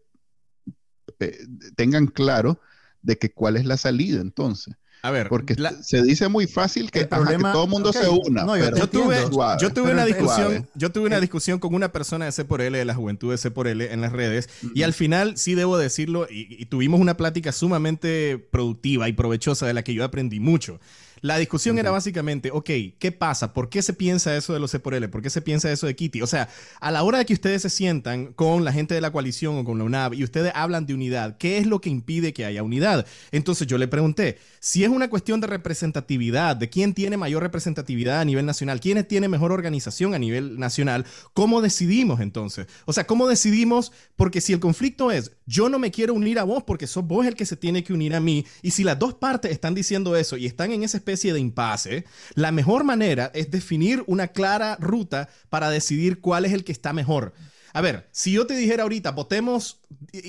[1.19, 1.39] eh,
[1.77, 2.61] tengan claro
[3.03, 4.75] de que cuál es la salida entonces.
[5.05, 8.47] A ver, porque se dice muy fácil que, todo el mundo se una.
[8.75, 12.79] yo, tuve, una discusión, yo tuve una discusión con una persona de C por L,
[12.79, 15.77] de la juventud de C por L en las redes, y al final sí debo
[15.77, 20.81] decirlo, y, tuvimos una plática sumamente productiva y provechosa de la que yo aprendí mucho.
[21.25, 23.55] La discusión era básicamente, ok, ¿qué pasa?
[23.55, 25.09] ¿Por qué se piensa eso de los C por L?
[25.09, 26.21] ¿Por qué se piensa eso de Kitty?
[26.21, 29.11] O sea, a la hora de que ustedes se sientan con la gente de la
[29.11, 32.35] coalición o con la UNAV y ustedes hablan de unidad, ¿qué es lo que impide
[32.35, 33.07] que haya unidad?
[33.33, 38.21] Entonces yo le pregunté, si es una cuestión de representatividad, de quién tiene mayor representatividad
[38.21, 42.67] a nivel nacional, quién tiene mejor organización a nivel nacional, ¿cómo decidimos entonces?
[42.85, 43.93] O sea, ¿cómo decidimos?
[44.17, 47.27] Porque si el conflicto es, yo no me quiero unir a vos porque sos vos
[47.27, 50.17] el que se tiene que unir a mí, y si las dos partes están diciendo
[50.17, 54.77] eso y están en esa especie de impasse, la mejor manera es definir una clara
[54.81, 57.33] ruta para decidir cuál es el que está mejor.
[57.73, 59.81] A ver, si yo te dijera ahorita, votemos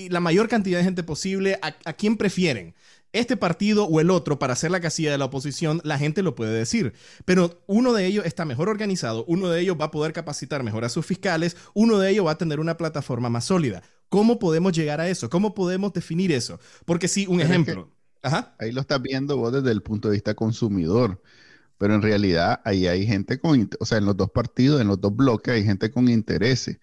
[0.10, 2.76] la mayor cantidad de gente posible, ¿a, a quién prefieren?
[3.16, 6.36] este partido o el otro para hacer la casilla de la oposición, la gente lo
[6.36, 6.94] puede decir.
[7.24, 10.84] Pero uno de ellos está mejor organizado, uno de ellos va a poder capacitar mejor
[10.84, 13.84] a sus fiscales, uno de ellos va a tener una plataforma más sólida.
[14.10, 15.30] ¿Cómo podemos llegar a eso?
[15.30, 16.60] ¿Cómo podemos definir eso?
[16.84, 17.90] Porque si, un ejemplo,
[18.60, 21.22] Ahí lo estás viendo vos desde el punto de vista consumidor,
[21.78, 25.00] pero en realidad ahí hay gente con, o sea, en los dos partidos, en los
[25.00, 26.80] dos bloques hay gente con intereses.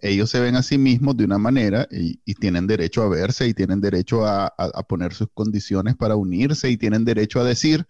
[0.00, 3.54] Ellos se ven a sí mismos de una manera y, tienen derecho a verse y
[3.54, 4.52] tienen derecho a,
[4.88, 7.86] poner sus condiciones para unirse y tienen derecho a decir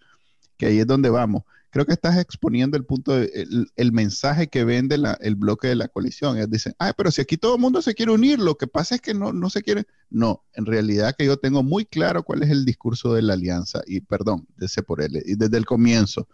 [0.57, 4.63] que ahí es donde vamos, creo que estás exponiendo el punto, de, el, mensaje que
[4.63, 6.37] vende el bloque de la coalición.
[6.37, 8.93] Ellos dicen, ay, pero si aquí todo el mundo se quiere unir, lo que pasa
[8.93, 9.87] es que no, no se quiere.
[10.11, 13.81] No, en realidad que yo tengo muy claro cuál es el discurso de la alianza,
[13.87, 16.27] y perdón, de C por L, y desde el comienzo.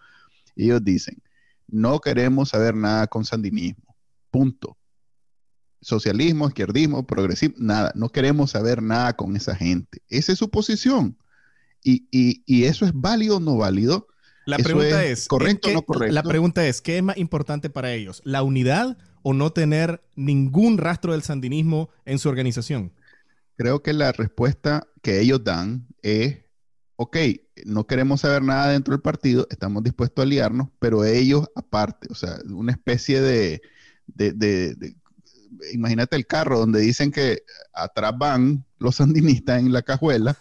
[0.57, 1.23] Ellos dicen,
[1.69, 3.95] no queremos saber nada con sandinismo,
[4.31, 4.77] punto.
[5.79, 10.01] Socialismo, izquierdismo, progresismo, nada, no queremos saber nada con esa gente.
[10.09, 11.17] Esa es su posición.
[11.81, 14.09] Y, y, y eso es válido o no válido
[14.49, 16.13] la pregunta es, ¿correcto o no correcto?
[16.13, 18.21] La pregunta es, ¿qué es más importante para ellos?
[18.25, 22.93] ¿La unidad o no tener ningún rastro del sandinismo en su organización?
[23.55, 26.39] Creo que la respuesta que ellos dan es,
[26.95, 27.17] ok,
[27.65, 32.15] no queremos saber nada dentro del partido, estamos dispuestos a aliarnos, pero ellos aparte, o
[32.15, 33.61] sea, una especie de,
[34.07, 34.95] de
[35.73, 40.37] imagínate el carro donde dicen que atrás van los sandinistas en la cajuela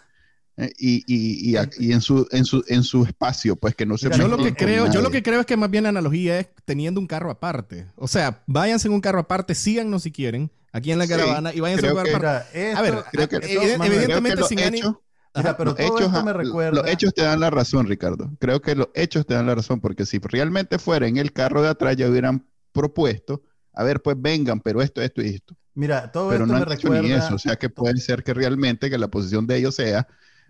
[0.59, 4.09] eh, y, y, y, en, su, en, su, en su espacio, pues que no se...
[4.09, 6.49] Yo lo que, creo, yo lo que creo es que más bien la analogía es
[6.65, 7.87] teniendo un carro aparte.
[7.95, 11.61] O sea, váyanse en un carro aparte, síganos si quieren, aquí en la caravana, y
[11.61, 12.73] váyanse en un carro aparte.
[12.73, 15.01] a ver, creo que, evidentemente sin ánimo...
[15.33, 16.81] pero los, hechos, me recuerda...
[16.81, 18.29] los hechos te dan la razón, Ricardo.
[18.37, 21.61] Creo que los hechos te dan la razón, porque si realmente fuera en el carro
[21.61, 25.55] de atrás ya hubieran propuesto, a ver, pues vengan, pero esto, esto y esto.
[25.73, 27.01] Mira, todo pero esto no me recuerda...
[27.01, 30.05] Ni eso, o sea que puede ser que realmente que la posición de ellos sea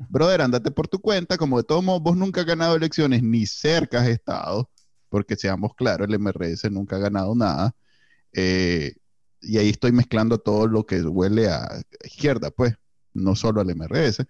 [0.07, 3.45] brother, andate por tu cuenta, como de todos modos vos nunca has ganado elecciones, ni
[3.45, 4.69] cerca has estado,
[5.09, 7.75] porque seamos claros, el MRS nunca ha ganado nada.
[8.33, 8.93] Eh,
[9.41, 12.75] y ahí estoy mezclando todo lo que huele a izquierda, pues,
[13.13, 14.25] no solo al MRS.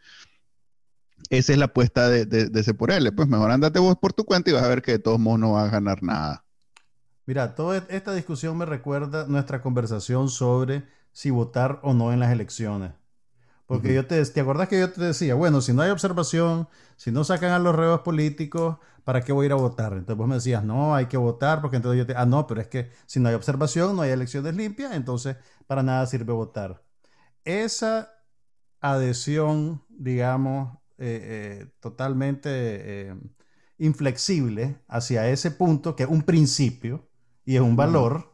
[1.30, 3.12] Esa es la apuesta de, de, por L.
[3.12, 5.40] Pues mejor andate vos por tu cuenta y vas a ver que de todos modos
[5.40, 6.46] no vas a ganar nada.
[7.26, 12.32] Mira, toda esta discusión me recuerda nuestra conversación sobre si votar o no en las
[12.32, 12.94] elecciones.
[13.70, 17.12] Porque yo te, ¿te acuerdas que yo te decía, bueno, si no hay observación, si
[17.12, 19.94] no sacan a los reos políticos, ¿para qué voy a ir a votar?
[19.94, 22.62] Entonces vos me decías, no, hay que votar, porque entonces yo te, ah, no, pero
[22.62, 26.84] es que si no hay observación, no hay elecciones limpias, entonces para nada sirve votar.
[27.46, 28.12] Esa
[28.82, 33.16] adhesión, digamos, eh, eh, totalmente eh,
[33.78, 37.08] inflexible hacia ese punto, que es un principio
[37.46, 38.34] y es un valor,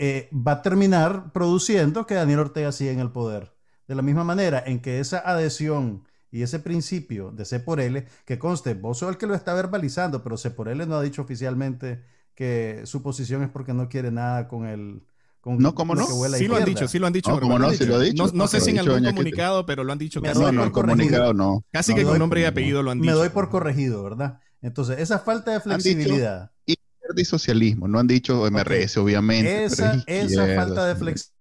[0.00, 3.55] va a terminar produciendo que Daniel Ortega siga en el poder.
[3.88, 8.04] De la misma manera en que esa adhesión y ese principio de C por L,
[8.24, 11.02] que conste, vos sos el que lo está verbalizando, pero C por L no ha
[11.02, 12.02] dicho oficialmente
[12.34, 15.02] que su posición es porque no quiere nada con el...
[15.40, 16.04] Con no, como no.
[16.04, 17.30] sí lo han dicho, sí lo han dicho.
[17.30, 18.30] No, como no, sí lo dicho.
[18.34, 20.20] No, sé si en algún comunicado, pero lo han dicho.
[20.20, 21.64] Casi, no, no, comunicado no.
[21.70, 23.12] Casi que con nombre y apellido lo han dicho.
[23.12, 24.40] Me doy por corregido, ¿verdad?
[24.60, 26.50] Entonces, esa falta de flexibilidad.
[26.66, 26.76] y
[27.24, 29.64] socialismo, no han dicho MRS, obviamente.
[29.64, 31.35] Esa, esa falta de flexibilidad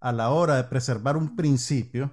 [0.00, 2.12] a la hora de preservar un principio,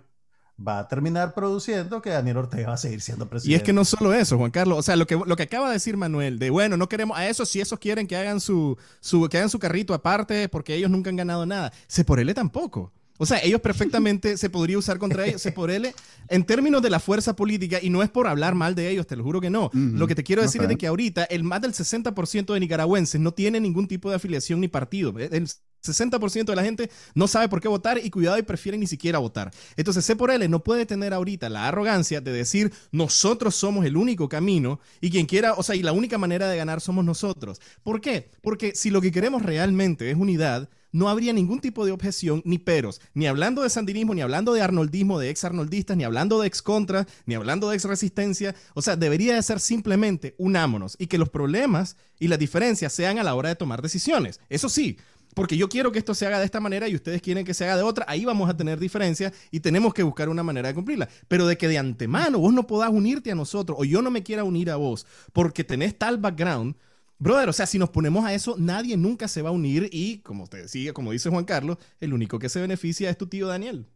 [0.55, 3.51] va a terminar produciendo que Daniel Ortega va a seguir siendo presidente.
[3.51, 4.77] Y es que no solo eso, Juan Carlos.
[4.79, 7.27] O sea, lo que, lo que acaba de decir Manuel, de bueno, no queremos a
[7.27, 10.89] eso, si esos quieren que hagan su, su, que hagan su carrito aparte porque ellos
[10.89, 11.73] nunca han ganado nada.
[11.87, 12.91] Se por él tampoco.
[13.17, 15.93] O sea, ellos perfectamente se podría usar contra ellos, se por él,
[16.27, 19.15] en términos de la fuerza política, y no es por hablar mal de ellos, te
[19.15, 19.69] lo juro que no.
[19.73, 23.21] Lo que te quiero decir es de que ahorita el más del 60% de nicaragüenses
[23.21, 25.17] no tiene ningún tipo de afiliación ni partido.
[25.17, 25.47] El
[25.85, 29.19] 60% de la gente no sabe por qué votar y cuidado y prefieren ni siquiera
[29.19, 29.51] votar.
[29.77, 33.97] Entonces, C por L no puede tener ahorita la arrogancia de decir nosotros somos el
[33.97, 37.61] único camino y quien quiera, o sea, y la única manera de ganar somos nosotros.
[37.83, 38.29] ¿Por qué?
[38.41, 42.57] Porque si lo que queremos realmente es unidad, no habría ningún tipo de objeción ni
[42.57, 47.05] peros, ni hablando de sandinismo, ni hablando de arnoldismo, de ex-arnoldistas, ni hablando de ex-contra,
[47.25, 48.55] ni hablando de ex-resistencia.
[48.75, 53.19] O sea, debería de ser simplemente unámonos y que los problemas y las diferencias sean
[53.19, 54.39] a la hora de tomar decisiones.
[54.47, 54.97] Eso sí,
[55.35, 57.65] porque yo quiero que esto se haga de esta manera y ustedes quieren que se
[57.65, 60.73] haga de otra, ahí vamos a tener diferencias y tenemos que buscar una manera de
[60.73, 61.07] cumplirla.
[61.27, 64.23] Pero de que de antemano vos no podás unirte a nosotros o yo no me
[64.23, 66.75] quiera unir a vos porque tenés tal background,
[67.19, 70.19] brother, o sea, si nos ponemos a eso, nadie nunca se va a unir y,
[70.19, 73.47] como te decía, como dice Juan Carlos, el único que se beneficia es tu tío
[73.47, 73.87] Daniel.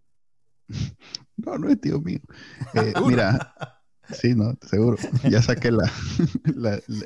[1.38, 2.19] No, no es tío mío.
[2.73, 3.78] Eh, mira,
[4.11, 4.97] Sí, no, seguro.
[5.29, 5.91] Ya saqué la,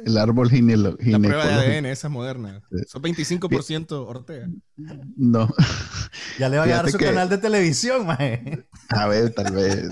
[0.06, 1.12] el árbol genealógico.
[1.12, 2.62] La prueba de ADN, esa moderna.
[2.88, 4.50] Son 25% Ortega.
[5.16, 5.50] No.
[6.40, 8.66] Ya le va a dar su canal de televisión, maje.
[8.90, 9.90] A ver, tal vez.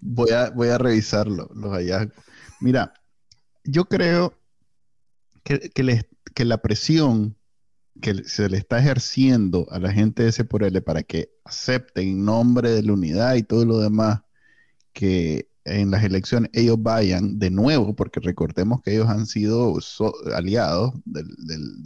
[0.00, 2.14] Voy a, voy a revisarlo, los hallazgos.
[2.60, 2.92] Mira,
[3.64, 4.34] yo creo
[5.44, 7.36] que, que, la presión
[8.00, 12.08] que se le está ejerciendo a la gente de ese por L para que acepten
[12.08, 14.20] en nombre de la unidad y todo lo demás
[14.92, 19.78] que en las elecciones ellos vayan de nuevo, porque recordemos que ellos han sido
[20.34, 21.24] aliados de,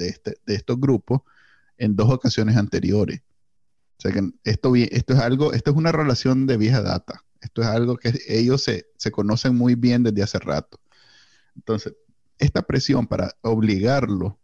[0.07, 1.23] este, de estos grupos
[1.79, 3.20] en dos ocasiones anteriores.
[3.99, 7.25] O sea que esto, esto es algo, esto es una relación de vieja data.
[7.40, 10.81] Esto es algo que ellos se, conocen muy bien desde hace rato.
[11.55, 11.94] Entonces,
[12.38, 14.38] esta presión para obligarlo,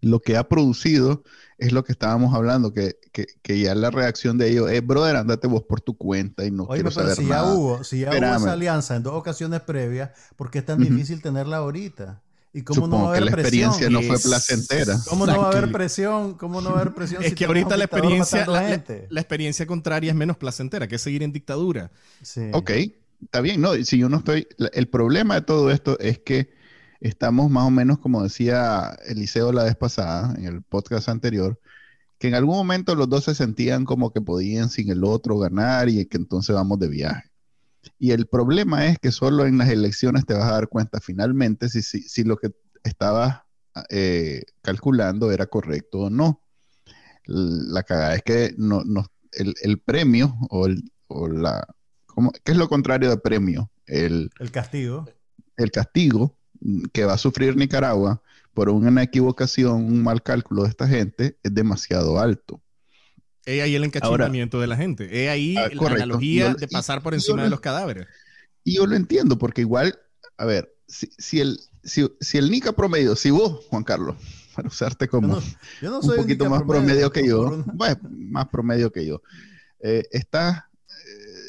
[0.00, 1.24] lo que ha producido
[1.58, 5.16] es lo que estábamos hablando, que, que, que ya la reacción de ellos es, brother,
[5.16, 7.42] andate vos por tu cuenta y no Oye, quiero pero saber si nada.
[7.42, 10.80] ya hubo, si ya hubo esa alianza en dos ocasiones previas, ¿por qué es tan
[10.80, 10.94] Ujú.
[10.94, 12.22] difícil tenerla ahorita?
[12.52, 13.70] ¿Y cómo no va a que haber la presión?
[13.70, 14.98] experiencia no fue placentera.
[15.08, 16.34] ¿Cómo no va a haber presión?
[16.34, 17.22] ¿Cómo no va a haber presión?
[17.22, 19.06] Es si que ahorita la experiencia, la, la- gente?
[19.10, 21.90] la experiencia contraria es menos placentera, que es seguir en dictadura.
[22.22, 22.50] Sí.
[22.52, 22.70] Ok,
[23.22, 26.50] está bien, no, si yo no estoy, el problema de todo esto es que
[27.00, 31.60] estamos más o menos, como decía Eliseo la vez pasada, en el podcast anterior,
[32.18, 35.88] que en algún momento los dos se sentían como que podían sin el otro ganar
[35.88, 37.30] y que entonces vamos de viaje.
[37.98, 41.68] Y el problema es que solo en las elecciones te vas a dar cuenta finalmente
[41.68, 42.50] si, si, si lo que
[42.84, 43.42] estabas
[43.90, 46.42] eh, calculando era correcto o no.
[47.24, 51.66] La cagada es que no, no- el, el premio o, el, o la...
[52.06, 53.70] ¿cómo- ¿Qué es lo contrario de premio?
[53.86, 55.06] El, El castigo.
[55.56, 56.37] el castigo
[56.92, 58.22] que va a sufrir Nicaragua
[58.54, 62.60] por una equivocación, un mal cálculo de esta gente es demasiado alto.
[63.44, 65.24] Es ahí el encachimamiento de la gente.
[65.24, 66.04] Es ahí Ah, la correcto.
[66.04, 68.06] analogía Yo- de pasar por encima de lo- los cadáveres.
[68.64, 69.98] Y yo lo entiendo, porque igual,
[70.36, 74.16] a ver, si, si el, si, si el Nica promedio, si vos, Juan Carlos,
[74.54, 75.40] para usarte Yo como no,
[75.80, 79.22] yo no un poquito Nica más promedio, que yo, bueno, más promedio que yo,
[79.80, 80.64] eh, estás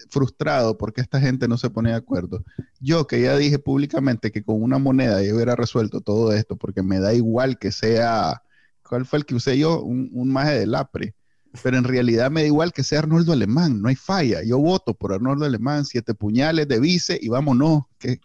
[0.10, 2.43] frustrado porque esta gente no se pone de acuerdo.
[2.80, 6.84] Yo que ya dije públicamente que con una moneda yo hubiera resuelto todo esto, porque
[6.84, 8.41] me da igual que sea,
[8.88, 9.82] ¿cuál fue el que usé yo?
[9.82, 11.15] Un, un maje del APRE.
[11.63, 14.43] Pero en realidad me da igual que sea Arnoldo Alemán, no hay falla.
[14.43, 17.84] Yo voto por Arnoldo Alemán, siete puñales de vice y vámonos.
[17.98, 18.19] Que,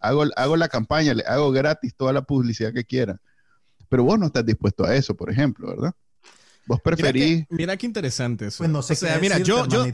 [0.00, 3.20] hago, hago la campaña, le hago gratis toda la publicidad que quiera.
[3.88, 5.92] Pero vos no estás dispuesto a eso, por ejemplo, ¿verdad?
[6.66, 7.46] Vos Mira preferís.
[7.48, 8.58] qué, mira qué interesante eso.
[8.58, 9.84] Pues no sé o sea, qué mira, decirte, yo, yo,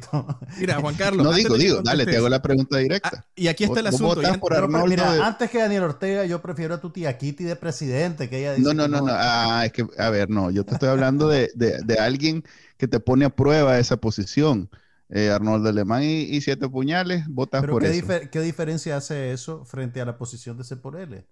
[0.60, 1.24] mira, Juan Carlos.
[1.24, 3.10] No antes digo, digo, dale, te hago la pregunta directa.
[3.14, 4.20] Ah, y aquí está el asunto.
[4.40, 7.44] por pero Arnoldo mira, de- antes que Daniel Ortega, yo prefiero a tu tía Kitty
[7.44, 9.12] de presidente, que ella dice No, no, no, no.
[9.14, 12.44] Ah, es que, a ver, no, yo te estoy hablando de, de- de alguien
[12.76, 14.68] que te pone a prueba esa posición.
[15.10, 18.06] Eh, Arnoldo Alemán y, y siete puñales, votas Pero por ¿qué, eso.
[18.06, 21.26] difer- ¿qué diferencia hace eso frente a la posición de C por L?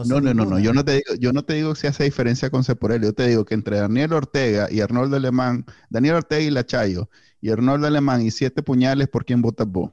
[0.00, 0.58] No, no, no, no.
[0.58, 3.04] Yo no te digo, yo no te digo si hace diferencia con Ceporelli.
[3.06, 7.08] Yo te digo que entre Daniel Ortega y Arnoldo Alemán, Daniel Ortega y Lachayo,
[7.40, 9.92] y Arnoldo Alemán y siete puñales, ¿por quién votas vos?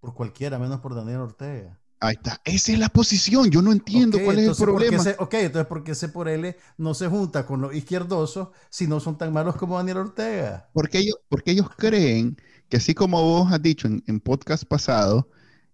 [0.00, 1.78] Por cualquiera, menos por Daniel Ortega.
[2.00, 2.40] Ahí está.
[2.44, 3.50] Esa es la posición.
[3.50, 4.98] Yo no entiendo cuál es el entonces, ¿por qué problema.
[4.98, 8.86] C- ok, entonces ¿por qué C por L no se junta con los izquierdosos si
[8.86, 10.70] no son tan malos como Daniel Ortega?
[10.72, 12.36] Porque ellos, porque ellos creen
[12.68, 15.28] que así como vos has dicho en, en podcast pasado,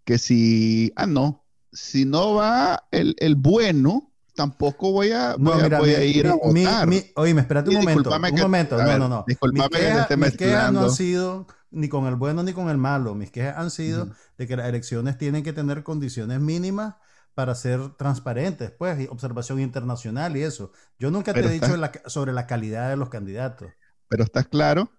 [0.05, 1.43] que si, ah, no,
[1.75, 6.05] si no va el, el bueno, tampoco voy a, No, voy a- voy a mi-
[6.07, 6.89] ir a votar.
[6.89, 8.11] mi- oíme, espérate un momento.
[8.15, 9.25] Un que- momento, no, ver, no, no.
[9.27, 12.71] discúlpame Mis quejas, esté mis quejas no han sido ni con el bueno ni con
[12.71, 13.15] el malo.
[13.15, 14.09] Mis quejas han sido
[14.39, 16.95] de que las elecciones tienen que tener condiciones mínimas
[17.35, 20.71] para ser transparentes, pues, y observación internacional y eso.
[21.01, 23.73] Yo nunca Pero te he dicho la- sobre la calidad de los candidatos.
[24.09, 24.91] Pero estás claro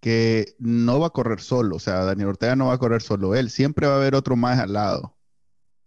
[0.00, 3.34] que no va a correr solo, o sea, Daniel Ortega no va a correr solo
[3.34, 5.15] él, siempre va a haber otro más al lado.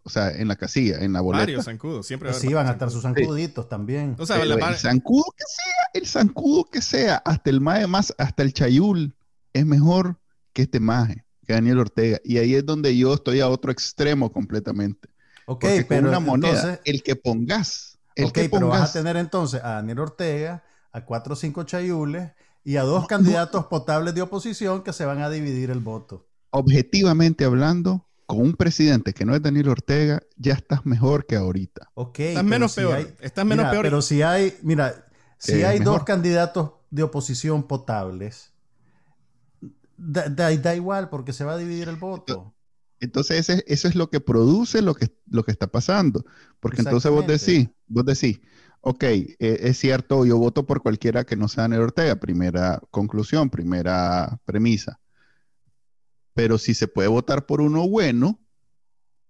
[0.02, 1.40] O sea, en la casilla, en la boleta.
[1.44, 2.06] Varios zancudos.
[2.06, 4.16] Siempre va a Pues haber sí, van a estar sus zancuditos también.
[4.18, 7.86] O sea, Pero la el zancudo que sea, el zancudo que sea, hasta el maje
[7.86, 9.14] más, hasta el chayul
[9.52, 10.20] es mejor
[10.52, 12.20] que este maje, que Daniel Ortega.
[12.24, 15.08] Y ahí es donde yo estoy a otro extremo completamente.
[15.44, 18.82] ok, Porque pero con una moneda, entonces, el que pongas, el ok, que pero vas
[18.82, 22.32] a pongas, tener entonces a Daniel Ortega, a cuatro o cinco chayules
[22.64, 26.28] y a dos No, candidatos potables de oposición que se van a dividir el voto.
[26.50, 31.90] objetivamente hablando, con un presidente que no es Daniel Ortega, ya estás mejor que ahorita.
[31.94, 32.18] Ok.
[32.20, 32.94] Estás menos si peor.
[32.94, 33.84] hay- Estás menos mira, peor.
[33.84, 35.06] Pero si hay, mira,
[35.38, 38.52] si Eh, hay dos candidatos de oposición potables,
[39.96, 42.54] da, da- da igual porque se va a dividir el voto.
[43.00, 46.24] Entonces, ese- eso es lo que produce lo que, lo que está pasando.
[46.60, 48.40] Porque entonces vos decís, vos decís,
[48.82, 53.48] ok, eh, es cierto, yo voto por cualquiera que no sea Daniel Ortega, primera conclusión,
[53.50, 55.00] primera premisa.
[56.34, 58.40] Pero si se puede votar por uno bueno,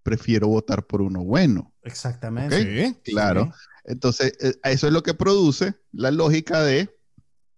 [0.03, 1.73] prefiero votar por uno bueno.
[1.83, 2.89] Exactamente.
[3.05, 3.13] Sí.
[3.13, 3.53] Claro.
[3.85, 6.91] Entonces, eh, eso es lo que produce la lógica de,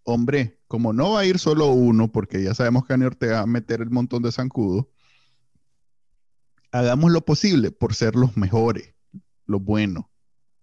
[0.03, 3.41] hombre, como no va a ir solo uno, porque ya sabemos que Daniel Ortega va
[3.41, 4.89] a meter el montón de zancudo,
[6.71, 8.93] hagamos lo posible por ser los mejores,
[9.45, 10.05] los buenos.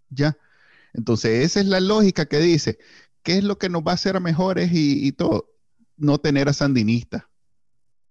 [0.09, 0.37] ¿Ya?
[0.93, 2.79] Entonces, esa es la lógica que dice,
[3.23, 5.53] ¿qué es lo que nos va a hacer mejores y, y todo?
[5.97, 7.25] No tener a sandinistas,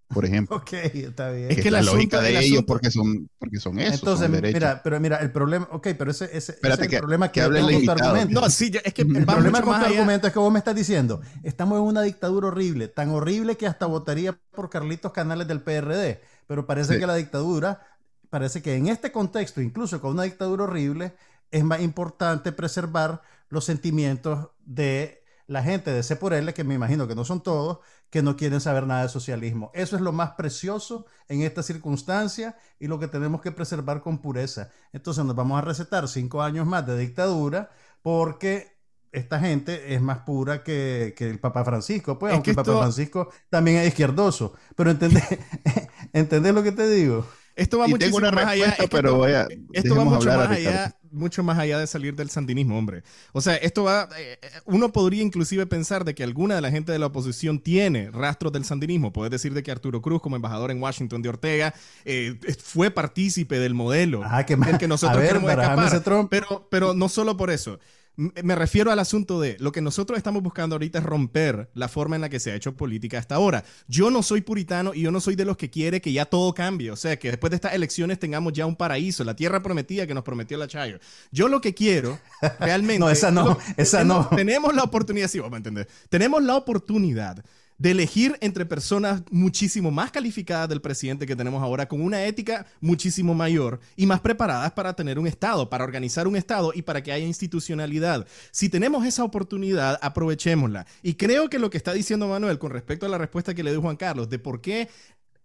[0.10, 0.55] por ejemplo.
[0.57, 1.51] Ok, está bien.
[1.51, 4.26] Es que es la lógica de el ellos asunto- porque son, porque son eso, Entonces,
[4.26, 4.53] son derechos.
[4.60, 7.34] mira, pero mira, el problema, ok, pero ese, ese- ese es el que- problema que
[7.39, 8.03] que, hable con tu invitado.
[8.10, 8.41] argumento.
[8.41, 11.22] No, sí, es que El problema con tu argumento es que vos me estás diciendo,
[11.43, 16.22] estamos en una dictadura horrible, tan horrible que hasta votaría por Carlitos Canales del PRD,
[16.47, 16.99] pero parece Sí.
[16.99, 17.82] que la dictadura
[18.30, 21.14] parece que en este contexto, incluso con una dictadura horrible,
[21.51, 25.19] es más importante preservar los sentimientos de
[25.50, 27.80] la gente de C por L, que me imagino que no son todos,
[28.12, 29.72] que no quieren saber nada de socialismo.
[29.74, 34.20] Eso es lo más precioso en esta circunstancia y lo que tenemos que preservar con
[34.20, 34.70] pureza.
[34.93, 37.72] Entonces nos vamos a recetar cinco años más de dictadura
[38.04, 38.78] porque
[39.12, 43.78] esta gente es más pura que, el Papa Francisco, pues, aunque el Papa Francisco también
[43.78, 44.54] es izquierdoso.
[44.76, 45.24] Pero ¿entendés,
[46.14, 47.26] ¿entendés lo que te digo?
[47.56, 48.78] Esto va muchísimo más allá.
[48.91, 52.78] pero voy a, esto va mucho más allá, mucho más allá de salir del sandinismo,
[52.78, 53.03] hombre.
[53.32, 54.10] O sea, esto va.
[54.18, 58.12] Eh, uno podría inclusive pensar de que alguna de la gente de la oposición tiene
[58.12, 59.14] rastros del sandinismo.
[59.14, 61.74] Puedes decir de que Arturo Cruz, como embajador en Washington de Ortega,
[62.05, 66.28] eh, fue partícipe del modelo ah, que, que nosotros queremos escapar.
[66.30, 67.80] Pero, pero no solo por eso.
[68.20, 72.18] Me refiero al asunto de lo que nosotros estamos buscando ahorita es romper la forma
[72.18, 73.64] en la que se ha hecho política hasta ahora.
[73.88, 76.54] Yo no soy puritano y yo no soy de los que quiere que ya todo
[76.54, 76.92] cambie.
[76.92, 80.14] O sea, que después de estas elecciones tengamos ya un paraíso, la tierra prometida que
[80.14, 81.00] nos prometió la Chayo.
[81.32, 82.20] Yo lo que quiero
[82.60, 83.00] realmente.
[83.00, 84.28] no, esa no, esa no.
[84.36, 85.88] Tenemos la oportunidad, sí, vamos a entender.
[86.10, 87.42] Tenemos la oportunidad
[87.80, 92.68] de elegir entre personas muchísimo más calificadas del presidente que tenemos ahora, con una ética
[92.82, 97.02] muchísimo mayor y más preparadas para tener un Estado, para organizar un Estado y para
[97.02, 98.28] que haya institucionalidad.
[98.52, 100.86] Si tenemos esa oportunidad, aprovechémosla.
[101.02, 103.72] Y creo que lo que está diciendo Manuel con respecto a la respuesta que le
[103.72, 104.90] dio Juan Carlos de por qué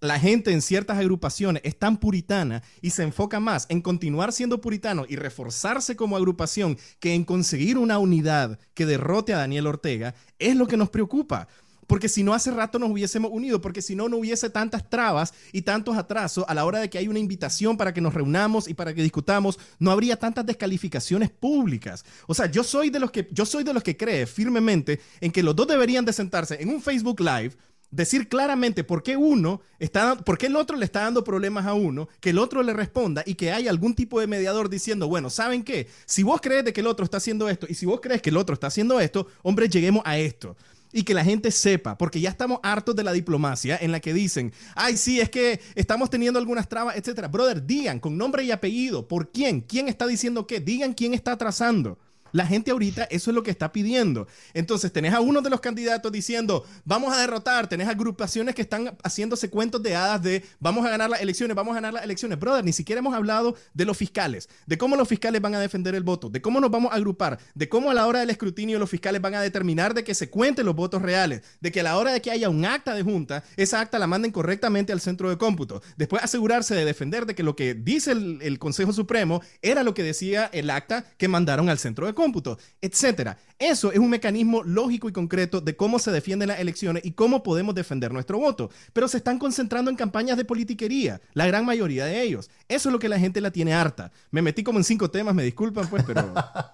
[0.05, 4.61] la gente en ciertas agrupaciones es tan puritana y se enfoca más en continuar siendo
[4.61, 10.15] puritano y reforzarse como agrupación que en conseguir una unidad que derrote a Daniel Ortega,
[10.39, 11.49] es lo que nos preocupa.
[11.87, 15.35] Porque si no, hace rato nos hubiésemos unido, porque si no, no hubiese tantas trabas
[15.53, 18.69] y tantos atrasos a la hora de que hay una invitación para que nos reunamos
[18.69, 22.05] y para que discutamos, no habría tantas descalificaciones públicas.
[22.27, 25.33] O sea, yo soy de los que, yo soy de los que cree firmemente en
[25.33, 27.57] que los dos deberían de sentarse en un Facebook Live
[27.95, 31.75] decir claramente por qué uno está, por qué el otro le está dando problemas a
[31.75, 35.31] uno, que el otro le responda y que haya algún tipo de mediador diciendo, bueno,
[35.31, 35.89] ¿saben qué?
[36.05, 38.31] Si vos crees de que el otro está haciendo esto y si vos crees que
[38.31, 40.57] el otro está haciendo esto, hombre, lleguemos a esto
[40.95, 44.15] y que la gente sepa, porque ya estamos hartos de la diplomacia en la que
[44.15, 47.27] dicen, ay, sí, es que estamos teniendo algunas trabas, etcétera.
[47.27, 49.61] Brother, digan con nombre y apellido, ¿por quién?
[49.61, 50.61] ¿Quién está diciendo qué?
[50.61, 51.99] Digan quién está atrasando.
[52.35, 54.27] La gente ahorita eso es lo que está pidiendo.
[54.55, 58.99] Entonces tenés a uno de los candidatos diciendo, vamos a derrotar, tenés agrupaciones que están
[59.05, 62.41] haciéndose cuentos de hadas de, vamos a ganar las elecciones, vamos a ganar las elecciones.
[62.41, 65.95] Brother, ni siquiera hemos hablado de los fiscales, de cómo los fiscales van a defender
[65.95, 68.81] el voto, de cómo nos vamos a agrupar, de cómo a la hora del escrutinio
[68.81, 71.85] los fiscales van a determinar de que se cuenten los votos reales, de que a
[71.85, 75.01] la hora de que haya un acta de junta, esa acta la manden correctamente al
[75.01, 75.83] centro de cómputo.
[75.97, 79.95] Después asegurarse de defender de que lo que dice el, el Consejo Supremo era lo
[79.95, 83.37] que decía el acta que mandaron al centro de cómputo cómputo, etcétera.
[83.59, 87.43] Eso es un mecanismo lógico y concreto de cómo se defienden las elecciones y cómo
[87.43, 88.71] podemos defender nuestro voto.
[88.95, 92.51] Pero se están concentrando en campañas de politiquería, la gran mayoría de ellos.
[92.67, 94.11] Eso es lo que la gente la tiene harta.
[94.31, 96.33] Me metí como en cinco temas, me disculpan, pues, pero.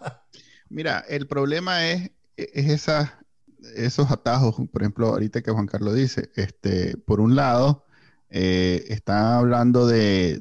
[0.68, 2.88] Mira, el problema es, es
[3.74, 7.86] esos atajos, por ejemplo, ahorita que Juan Carlos dice, este, por un lado,
[8.28, 10.38] eh, está hablando de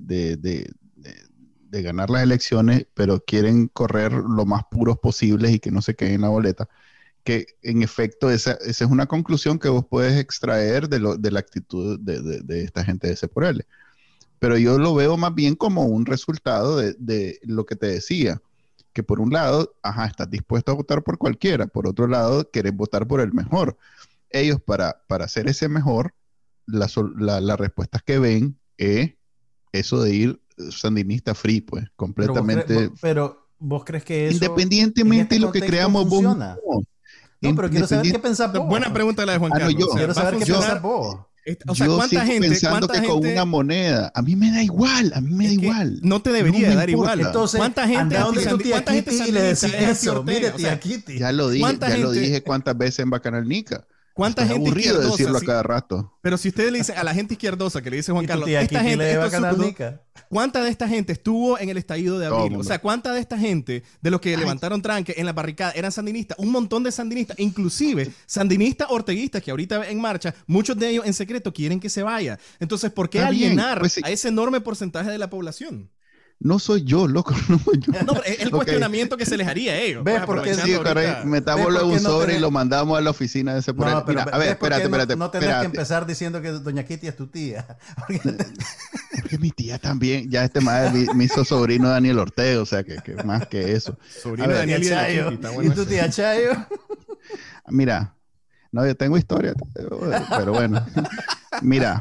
[1.71, 6.15] ganar las elecciones, pero quieren correr lo más puros posibles y que no se queden
[6.15, 6.67] en la boleta.
[7.23, 11.31] Que en efecto, esa, esa es una conclusión que vos puedes extraer de, lo, de
[11.31, 13.65] la actitud de, de, esta gente de C por L.
[14.39, 18.41] Pero yo lo veo más bien como un resultado de, lo que te decía,
[18.93, 22.75] que por un lado, ajá, estás dispuesto a votar por cualquiera, por otro lado, querés
[22.75, 23.77] votar por el mejor.
[24.29, 26.13] Ellos, para, para hacer ese mejor,
[26.65, 29.15] las la, la respuestas que ven es
[29.71, 30.41] eso de ir
[30.71, 32.91] sandinista free, pues, completamente.
[33.01, 34.35] Pero vos, crees que eso.
[34.35, 36.23] Independientemente de lo que creamos vos.
[37.41, 38.67] No, pero quiero saber qué pensás vos.
[38.67, 39.75] Buena pregunta la de Juan ah, Carlos.
[39.79, 41.17] yo, quiero saber qué pensás vos.
[41.67, 45.11] O sea, yo ¿cuánta gente, pensando que con una moneda, a mí me da igual,
[45.15, 45.99] a mí me da igual.
[46.03, 47.21] No te debería dar igual.
[47.21, 50.23] Entonces, ¿cuánta gente a donde tu tía Kitty y le decís eso?
[50.23, 51.19] Mire, tía Kitty.
[51.19, 53.85] Ya lo dije, ya lo dije cuántas veces en Bacanal Nica.
[54.13, 56.13] ¿Cuánta gente aburrido decirlo a cada rato.
[56.21, 58.81] Pero si usted le dice a la gente izquierdosa que le dice Juan Carlos, esta
[58.81, 59.17] gente,
[60.29, 62.57] ¿cuánta de esta gente estuvo en el estallido de abril?
[62.57, 65.91] O sea, ¿cuánta de esta gente, de los que levantaron tranque en la barricada, eran
[65.91, 66.37] sandinistas?
[66.39, 71.13] Un montón de sandinistas, inclusive sandinistas orteguistas que ahorita en marcha, muchos de ellos en
[71.13, 72.39] secreto quieren que se vaya.
[72.59, 75.89] Entonces, ¿por qué alienar pues a ese enorme porcentaje de la población?
[76.41, 77.91] No soy yo, loco, no soy yo.
[78.03, 80.03] No, es el cuestionamiento que se les haría a ellos.
[80.05, 80.55] ¿Ves por qué?
[80.55, 83.87] Sí, caray, metámoslo en un sobre y lo mandamos a la oficina de ese por
[83.87, 85.15] no, Mira, a ver, espérate, espérate.
[85.15, 87.77] No, no tenés que empezar diciendo que Doña Kitty es tu tía.
[88.07, 92.95] Porque, mi tía también, ya este madre me hizo sobrino Daniel Ortega, o sea, que,
[92.97, 93.97] que más que eso.
[94.09, 95.31] Sobrino ver, Daniel Chayo.
[95.61, 96.51] ¿Y tu tía Chayo?
[97.67, 98.15] Mira,
[98.71, 100.85] no, yo tengo historia, pero bueno.
[101.61, 101.99] Mira,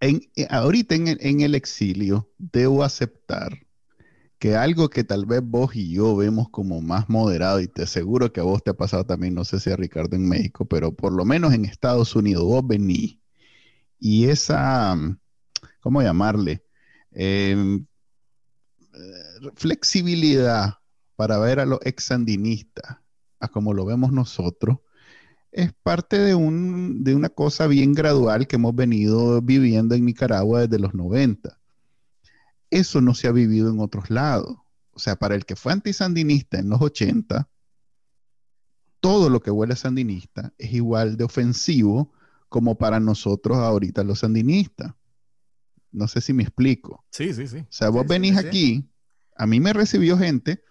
[0.00, 3.66] en, eh, ahorita en el, exilio debo aceptar
[4.38, 8.32] que algo que tal vez vos y yo vemos como más moderado, y te aseguro
[8.32, 10.94] que a vos te ha pasado también, no sé si a Ricardo en México, pero
[10.94, 13.18] por lo menos en Estados Unidos vos venís
[13.98, 14.96] y esa,
[15.80, 16.64] ¿cómo llamarle?
[17.12, 17.86] Em,
[18.94, 20.78] eh, flexibilidad
[21.16, 22.96] para ver a los ex sandinistas,
[23.40, 24.78] a como lo vemos nosotros,
[25.52, 30.60] es parte de, un, de una cosa bien gradual que hemos venido viviendo en Nicaragua
[30.62, 31.58] desde los 90.
[32.70, 34.56] Eso no se ha vivido en otros lados.
[34.92, 37.48] O sea, para el que fue antisandinista en los 80,
[39.00, 42.12] todo lo que huele a sandinista es igual de ofensivo
[42.48, 44.94] como para nosotros ahorita los sandinistas.
[45.90, 47.04] No sé si me explico.
[47.10, 47.58] Sí, sí, sí.
[47.58, 48.88] O sea, vos venís aquí,
[49.36, 50.62] a mí me recibió gente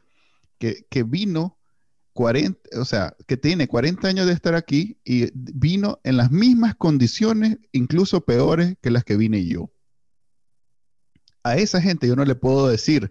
[0.58, 1.59] que, que vino
[2.20, 6.76] 40, o sea, que tiene 40 años de estar aquí y vino en las mismas
[6.76, 9.72] condiciones, incluso peores que las que vine yo.
[11.44, 13.10] A esa gente yo no le puedo decir,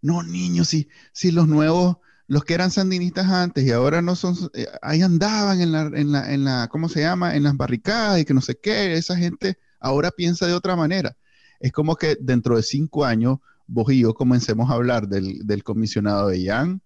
[0.00, 4.34] no, niños, si, si los nuevos, los que eran sandinistas antes y ahora no son,
[4.54, 7.36] eh, ahí andaban en la, en la, en ¿cómo se llama?
[7.36, 11.16] En las barricadas y que no sé qué, esa gente ahora piensa de otra manera.
[11.60, 13.38] Es como que dentro de cinco años
[13.68, 16.80] vos y yo comencemos a hablar del, del comisionado de Yang,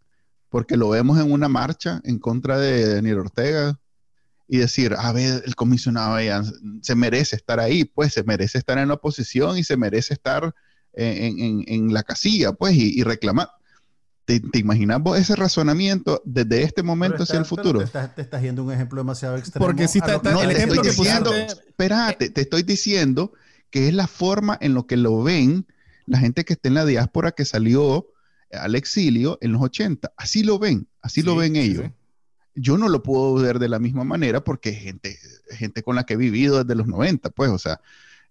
[0.48, 3.78] porque lo vemos en una marcha en contra de Daniel Ortega
[4.48, 6.18] y decir, a ver, el comisionado
[6.82, 10.54] se merece estar ahí, pues se merece estar en la oposición y se merece estar
[10.92, 13.48] en, la casilla, pues, y, reclamar.
[14.24, 17.78] ¿Te, imaginas vos ese razonamiento desde este momento hacia el futuro?
[17.78, 19.64] Te estás, te estás yendo un ejemplo demasiado extremo.
[19.64, 23.32] Porque si está, el ejemplo que diciendo, Espérate, te estoy diciendo
[23.70, 25.66] que es la forma en lo que lo ven
[26.06, 28.06] la gente que está en la diáspora que salió
[28.52, 30.12] al exilio en los 80.
[30.16, 31.90] Así lo ven, así lo ven ellos.
[32.54, 35.18] Yo no lo puedo ver de la misma manera porque gente,
[35.50, 37.80] gente con la que he vivido desde los 90, pues, o sea,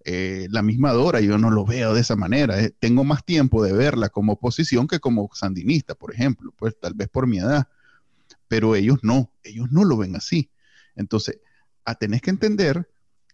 [0.07, 2.61] eh, la misma Dora, yo no lo veo de esa manera.
[2.61, 6.93] Eh, tengo más tiempo de verla como oposición que como sandinista, por ejemplo, pues tal
[6.93, 7.67] vez por mi edad.
[8.47, 10.51] Pero ellos no, ellos no lo ven así.
[10.95, 11.39] Entonces,
[11.85, 12.87] a, tenés que entender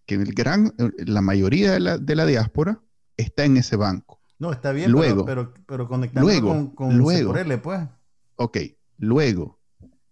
[0.05, 2.79] que el gran, la mayoría de la, de la diáspora
[3.17, 4.20] está en ese banco.
[4.41, 7.31] No, está bien, luego, pero, pero, conectando luego, con, luego,
[7.61, 7.81] pues.
[8.37, 8.57] Ok,
[8.97, 9.59] luego,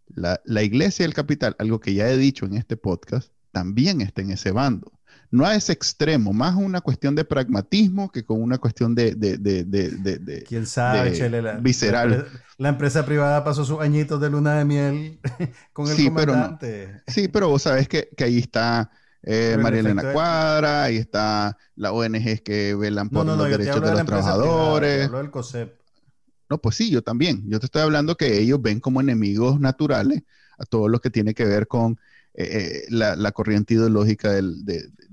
[0.06, 4.22] la, la iglesia del capital, algo que ya he dicho en este podcast, también está
[4.22, 4.92] en ese bando.
[5.32, 9.16] No a ese extremo, más una cuestión de pragmatismo que con una cuestión de...
[9.16, 12.28] de, de, de ¿Quién sabe, Chele, la, visceral.
[12.60, 15.20] La, empresa privada pasó sus añitos de luna de miel
[15.74, 16.86] con el sí, comandante.
[16.86, 18.92] Pero sí, pero vos sabés que, que ahí está
[19.24, 24.06] eh, María Elena Cuadra, ahí está la ONG que velan por los derechos de, los
[24.06, 25.10] trabajadores.
[26.50, 27.44] no, pues sí, yo también.
[27.48, 30.24] Yo te estoy hablando que ellos ven como enemigos naturales
[30.58, 32.00] a todo lo que tiene que ver con
[32.34, 34.44] eh, eh, la, corriente ideológica de,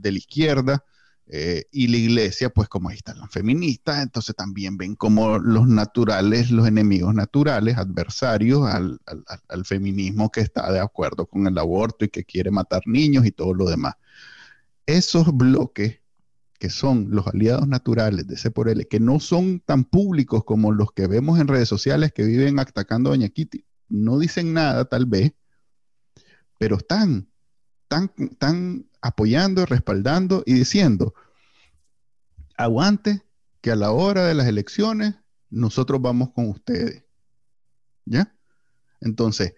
[0.02, 0.84] la izquierda.
[1.28, 6.50] Y la iglesia, pues como ahí están las feministas, entonces también ven como los naturales,
[6.52, 9.00] los enemigos naturales, adversarios al,
[9.48, 13.32] al, feminismo que está de acuerdo con el aborto y que quiere matar niños y
[13.32, 13.94] todo lo demás.
[14.86, 16.00] Esos bloques
[16.58, 20.72] que son los aliados naturales de C por L, que no son tan públicos como
[20.72, 24.84] los que vemos en redes sociales que viven atacando a Doña Kitty, no dicen nada
[24.86, 25.32] tal vez,
[26.58, 27.28] pero están,
[27.82, 31.14] están, están apoyando, respaldando y diciendo,
[32.56, 33.22] aguante
[33.60, 35.14] que a la hora de las elecciones
[35.50, 37.04] nosotros vamos con ustedes.
[38.04, 38.36] ¿Ya?
[39.00, 39.54] Entonces,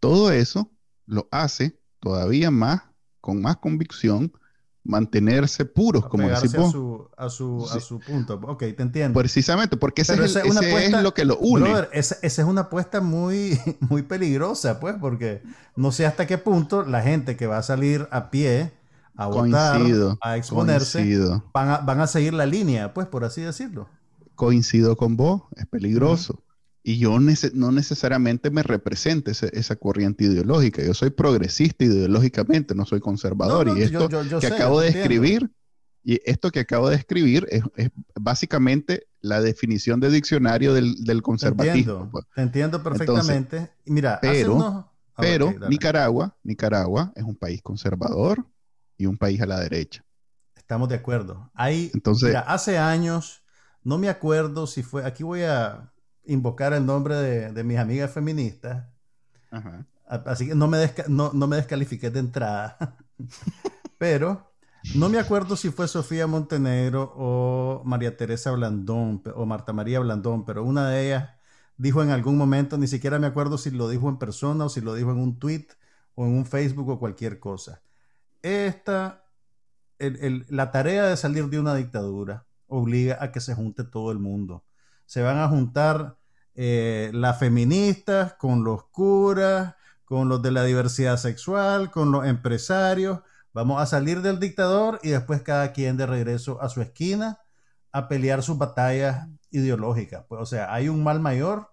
[0.00, 0.70] todo eso
[1.06, 2.82] lo hace todavía más,
[3.20, 4.32] con más convicción,
[4.86, 6.68] mantenerse puros, como decimos.
[7.16, 8.40] A su, a, su, punto.
[8.42, 9.18] Ok, te entiendo.
[9.18, 11.88] Precisamente, porque ese, es, lo que lo une.
[11.92, 15.42] esa, es una apuesta muy, muy peligrosa, pues, porque
[15.74, 18.72] no sé hasta qué punto la gente que va a salir a pie
[19.16, 19.80] a votar,
[20.20, 21.18] a exponerse,
[21.52, 23.88] van a, van a seguir la línea, pues, por así decirlo.
[24.34, 26.42] Coincido con vos, es peligroso.
[26.88, 30.84] Y yo no necesariamente me represente esa corriente ideológica.
[30.84, 33.76] Yo soy progresista ideológicamente, no soy conservador.
[33.76, 35.50] y esto que acabo de escribir,
[36.04, 37.64] y esto que acabo de escribir es,
[38.14, 42.08] básicamente la definición de diccionario del, conservatismo.
[42.08, 42.24] Pues.
[42.32, 43.68] Te entiendo, perfectamente.
[43.84, 48.46] Mira, pero, pero Nicaragua, Nicaragua es un país conservador
[48.96, 50.04] y un país a la derecha.
[50.54, 51.50] Estamos de acuerdo.
[51.52, 53.42] Hay, Entonces, mira, hace años,
[53.82, 55.92] no me acuerdo si fue, aquí voy a
[56.26, 58.86] invocar el nombre de, mis amigas feministas.
[60.06, 62.96] Así que no me, no, me descalifiqué de entrada.
[63.98, 64.52] Pero
[64.94, 70.44] no me acuerdo si fue Sofía Montenegro o María Teresa Blandón o Marta María Blandón,
[70.44, 71.30] pero una de ellas
[71.76, 74.80] dijo en algún momento, ni siquiera me acuerdo si lo dijo en persona o si
[74.82, 75.66] lo dijo en un tweet
[76.14, 77.82] o en un Facebook o cualquier cosa.
[78.42, 79.24] Esta
[79.98, 84.64] la tarea de salir de una dictadura obliga a que se junte todo el mundo.
[85.06, 86.16] Se van a juntar
[86.54, 93.20] eh, las feministas con los curas, con los de la diversidad sexual, con los empresarios.
[93.52, 97.40] Vamos a salir del dictador y después cada quien de regreso a su esquina
[97.92, 100.24] a pelear sus batallas ideológicas.
[100.28, 101.70] Pues, o sea, hay un mal mayor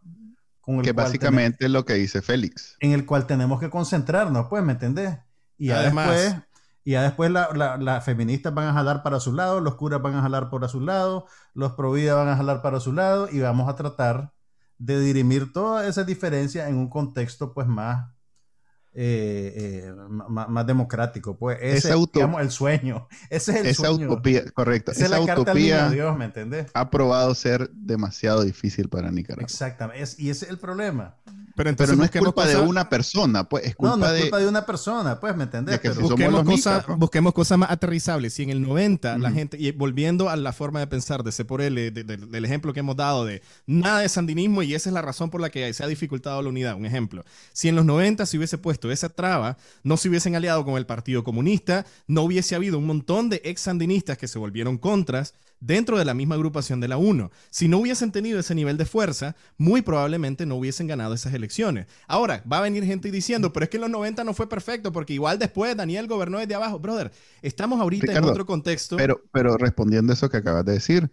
[0.61, 2.77] con el que básicamente es lo que dice Félix.
[2.79, 5.17] En el cual tenemos que concentrarnos, pues, ¿me entendés?
[5.57, 6.36] Y después,
[6.84, 10.21] y ya después las feministas van a jalar para su lado, los curas van a
[10.21, 13.75] jalar para su lado, los providas van a jalar para su lado y vamos a
[13.75, 14.34] tratar
[14.77, 18.13] de dirimir toda esa diferencia en un contexto pues más
[18.95, 19.53] eh,
[19.88, 19.93] eh,
[20.29, 21.38] más, democrático.
[21.38, 21.95] Pues ese es
[22.39, 23.07] el sueño.
[23.29, 24.91] Ese es el esa utopía, correcto.
[24.91, 26.67] Esa, es la utopía Dios, ¿me entendés?
[26.75, 29.43] Ha probado ser demasiado difícil para Nicaragua.
[29.43, 29.99] Exactamente.
[30.19, 31.15] y ese es el problema.
[31.56, 34.39] Pero, entonces no es culpa de una persona, pues es culpa no, no es culpa
[34.39, 35.80] de, una persona, pues, ¿me entendés?
[35.99, 38.34] busquemos, cosas, busquemos cosas más aterrizables.
[38.34, 41.45] Si en el 90 la gente, y volviendo a la forma de pensar de C
[41.45, 45.01] por L, del ejemplo que hemos dado de nada de sandinismo y esa es la
[45.01, 47.24] razón por la que se ha dificultado la unidad, un ejemplo.
[47.51, 50.86] Si en los 90 se hubiese puesto esa traba, no se hubiesen aliado con el
[50.86, 55.34] Partido Comunista, no hubiese habido un montón de ex sandinistas que se volvieron contras,
[55.66, 57.32] dentro de la misma agrupación de la 1.
[57.49, 61.88] Si no hubiesen tenido ese nivel de fuerza, muy probablemente no hubiesen ganado esas elecciones.
[62.07, 64.91] Ahora, va a venir gente diciendo, pero es que en los 90 no fue perfecto,
[64.91, 66.80] porque igual después Daniel gobernó desde abajo.
[66.80, 67.11] Brother,
[67.41, 68.97] estamos ahorita en otro contexto.
[68.97, 71.09] Pero, pero respondiendo a eso que acabas de decir,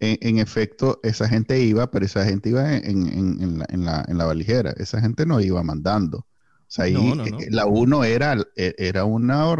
[0.00, 4.72] en, efecto, esa gente iba, pero esa gente iba en, la, valijera.
[4.76, 6.18] Esa gente no iba mandando.
[6.18, 9.56] O sea, ahí eh, la 1 era, e, era una...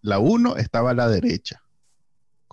[0.00, 1.63] La 1 estaba a la derecha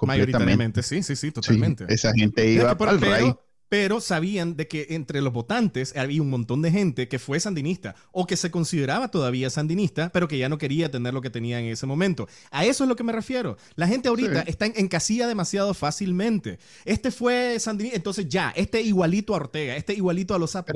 [0.07, 1.85] Mayoritariamente, sí, sí, sí, totalmente.
[1.89, 3.33] esa gente iba para el rey
[3.71, 7.95] pero sabían de que entre los votantes había un montón de gente que fue sandinista
[8.11, 11.57] o que se consideraba todavía sandinista, pero que ya no quería tener lo que tenía
[11.57, 12.27] en ese momento.
[12.51, 13.55] A eso es lo que me refiero.
[13.75, 16.59] La gente ahorita está en, casilla demasiado fácilmente.
[16.83, 20.75] Este fue sandinista, entonces ya, este igualito a Ortega, este igualito a los Zapos.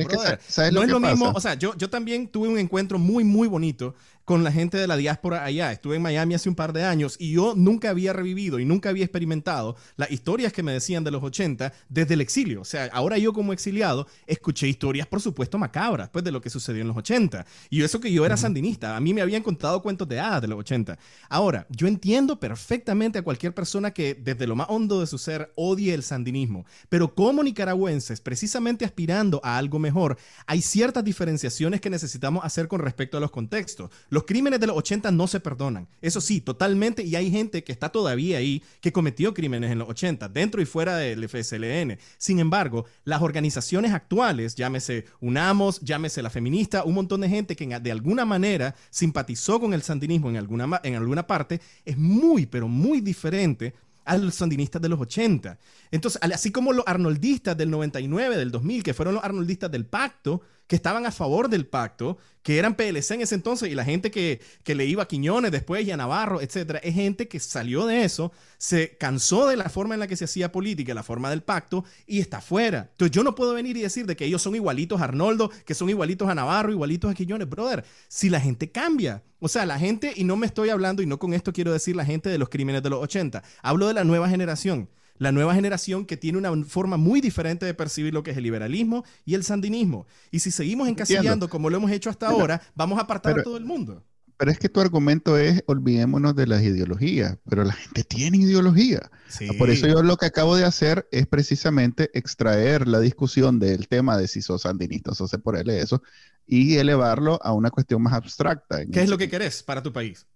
[0.71, 3.93] no es lo mismo, o sea, yo, yo también tuve un encuentro muy, muy bonito
[4.25, 5.71] con la gente de la diáspora allá.
[5.71, 8.89] Estuve en Miami hace un par de años y yo nunca había revivido y nunca
[8.89, 12.61] había experimentado las historias que me decían de los 80 desde el exilio.
[12.61, 16.49] O sea, ahora yo como exiliado escuché historias, por supuesto, macabras, pues de lo que
[16.49, 17.45] sucedió en los 80.
[17.69, 20.47] Y eso que yo era sandinista, a mí me habían contado cuentos de hadas de
[20.47, 20.97] los 80.
[21.29, 25.51] Ahora, yo entiendo perfectamente a cualquier persona que desde lo más hondo de su ser
[25.55, 30.17] odie el sandinismo, pero como nicaragüenses, precisamente aspirando a algo mejor,
[30.47, 33.91] hay ciertas diferenciaciones que necesitamos hacer con respecto a los contextos.
[34.15, 35.89] Los crímenes de los 80 no se perdonan.
[36.01, 37.03] Eso sí, totalmente.
[37.03, 40.65] Y hay gente que está todavía ahí que cometió crímenes en los 80, dentro y
[40.65, 41.97] fuera del FSLN.
[42.17, 47.67] Sin embargo, las organizaciones actuales, llámese UNAMOS, llámese la feminista, un montón de gente que
[47.67, 52.69] de alguna manera simpatizó con el sandinismo en alguna, en alguna parte, es muy, pero
[52.69, 53.73] muy diferente
[54.05, 55.59] a los sandinistas de los 80.
[55.91, 60.41] Entonces, así como los arnoldistas del 99, del 2000, que fueron los arnoldistas del pacto,
[60.67, 64.11] que estaban a favor del pacto, que eran PLC en ese entonces, y la gente
[64.11, 68.03] que, le iba a Quiñones después y a Navarro, etcétera, es gente que salió de
[68.03, 71.43] eso, se cansó de la forma en la que se hacía política, la forma del
[71.43, 72.89] pacto, y está fuera.
[72.91, 75.73] Entonces yo no puedo venir y decir de que ellos son igualitos a Arnoldo, que
[75.73, 77.83] son igualitos a Navarro, igualitos a Quiñones, brother.
[78.07, 81.19] Si la gente cambia, o sea, la gente, y no me estoy hablando, y no
[81.19, 84.03] con esto quiero decir la gente de los crímenes de los 80, hablo de la
[84.03, 88.31] nueva generación la nueva generación que tiene una forma muy diferente de percibir lo que
[88.31, 90.07] es el liberalismo y el sandinismo.
[90.31, 93.57] Y si seguimos encasillando como lo hemos hecho hasta ahora, vamos a apartar a todo
[93.57, 94.03] el mundo.
[94.37, 99.09] Pero es que tu argumento es, olvidémonos de las ideologías, pero la gente tiene ideología.
[99.57, 104.17] Por eso yo lo que acabo de hacer es precisamente extraer la discusión del tema
[104.17, 106.03] de si sos sandinista o sos por él eso
[106.45, 108.85] y elevarlo a una cuestión más abstracta.
[108.85, 110.27] ¿Qué es lo que querés para tu país?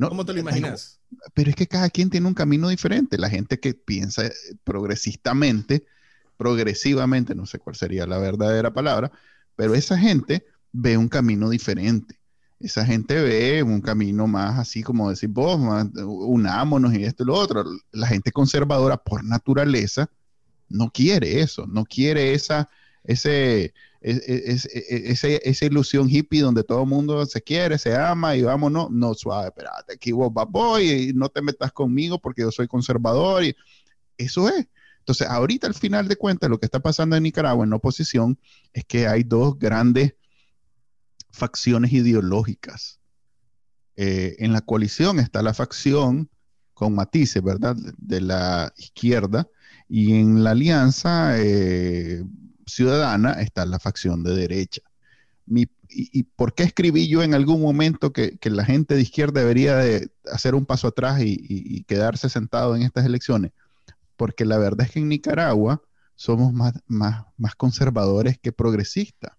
[0.00, 0.97] ¿Cómo te lo imaginas?
[1.34, 3.18] Pero es que cada quien tiene un camino diferente.
[3.18, 4.30] La gente que piensa
[4.64, 5.84] progresistamente,
[6.36, 9.10] progresivamente, no sé cuál sería la verdadera palabra,
[9.56, 12.18] pero esa gente ve un camino diferente.
[12.60, 15.60] Esa gente ve un camino más así como decir vos,
[15.94, 17.64] unámonos y esto y lo otro.
[17.92, 20.10] La gente conservadora por naturaleza
[20.68, 22.68] no quiere eso, no quiere esa,
[23.04, 28.90] ese, es, esa ilusión hippie donde todo el mundo se quiere, se ama y vámonos,
[28.90, 32.68] no, suave, espérate, aquí vos vas voy y no te metas conmigo porque yo soy
[32.68, 33.56] conservador y
[34.16, 34.68] eso es.
[35.00, 38.38] Entonces, ahorita al final de cuentas, lo que está pasando en Nicaragua en oposición
[38.72, 40.14] es que hay dos grandes
[41.30, 43.00] facciones ideológicas.
[43.96, 46.28] Eh, en la coalición está la facción
[46.74, 47.74] con matices, ¿verdad?
[47.96, 49.48] De la izquierda
[49.88, 51.36] y en la alianza...
[51.38, 52.22] Eh,
[52.68, 54.82] ciudadana está la facción de derecha.
[55.90, 60.10] y, por qué escribí yo en algún momento que, la gente de izquierda debería de
[60.30, 63.52] hacer un paso atrás y, quedarse sentado en estas elecciones?
[64.16, 65.82] Porque la verdad es que en Nicaragua
[66.14, 69.32] somos más, más, más conservadores que progresistas.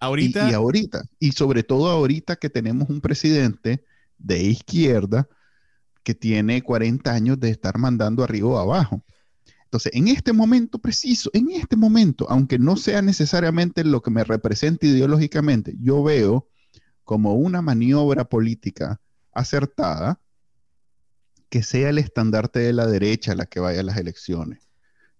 [0.00, 0.50] Ahorita.
[0.50, 3.84] Y, ahorita, y sobre todo ahorita que tenemos un presidente
[4.18, 5.28] de izquierda
[6.02, 9.02] que tiene 40 años de estar mandando arriba o abajo.
[9.70, 14.24] Entonces, en este momento preciso, en este momento, aunque no sea necesariamente lo que me
[14.24, 16.48] represente ideológicamente, yo veo
[17.04, 19.00] como una maniobra política
[19.32, 20.18] acertada
[21.50, 24.58] que sea el estandarte de la derecha la que vaya a las elecciones.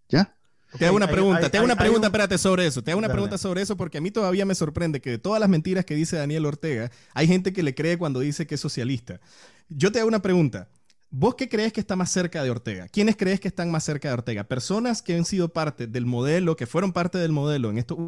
[0.09, 0.34] ¿Ya?
[0.76, 2.82] te hago una pregunta, te hago una pregunta, espérate, sobre eso.
[2.82, 5.38] Te hago una pregunta sobre eso porque a mí todavía me sorprende que de todas
[5.38, 8.61] las mentiras que dice Daniel Ortega, hay gente que le cree cuando dice que es
[8.61, 9.20] socialista.
[9.68, 10.66] Yo te hago una pregunta.
[11.13, 12.87] ¿Vos qué crees que está más cerca de Ortega?
[12.87, 14.45] ¿Quiénes crees que están más cerca de Ortega?
[14.45, 17.99] ¿Personas que han sido parte del modelo, que fueron parte del modelo en estos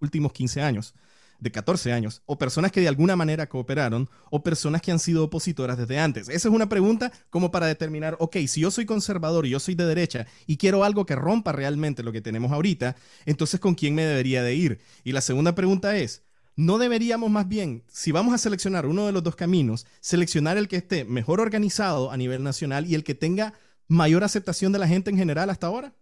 [0.00, 0.94] últimos 15 años?
[1.38, 5.24] de 14 años, o personas que de alguna manera cooperaron, o personas que han sido
[5.24, 6.28] opositoras desde antes.
[6.28, 9.74] Esa es una pregunta como para determinar, ok, si yo soy conservador y yo soy
[9.74, 12.94] de derecha y quiero algo que rompa realmente lo que tenemos ahorita,
[13.24, 14.80] entonces ¿con quién me debería de ir?
[15.02, 16.24] Y la segunda pregunta es,
[16.56, 20.68] ¿no deberíamos más bien, si vamos a seleccionar uno de los dos caminos, seleccionar el
[20.68, 23.54] que esté mejor organizado a nivel nacional y el que tenga
[23.88, 25.94] mayor aceptación de la gente en general hasta ahora?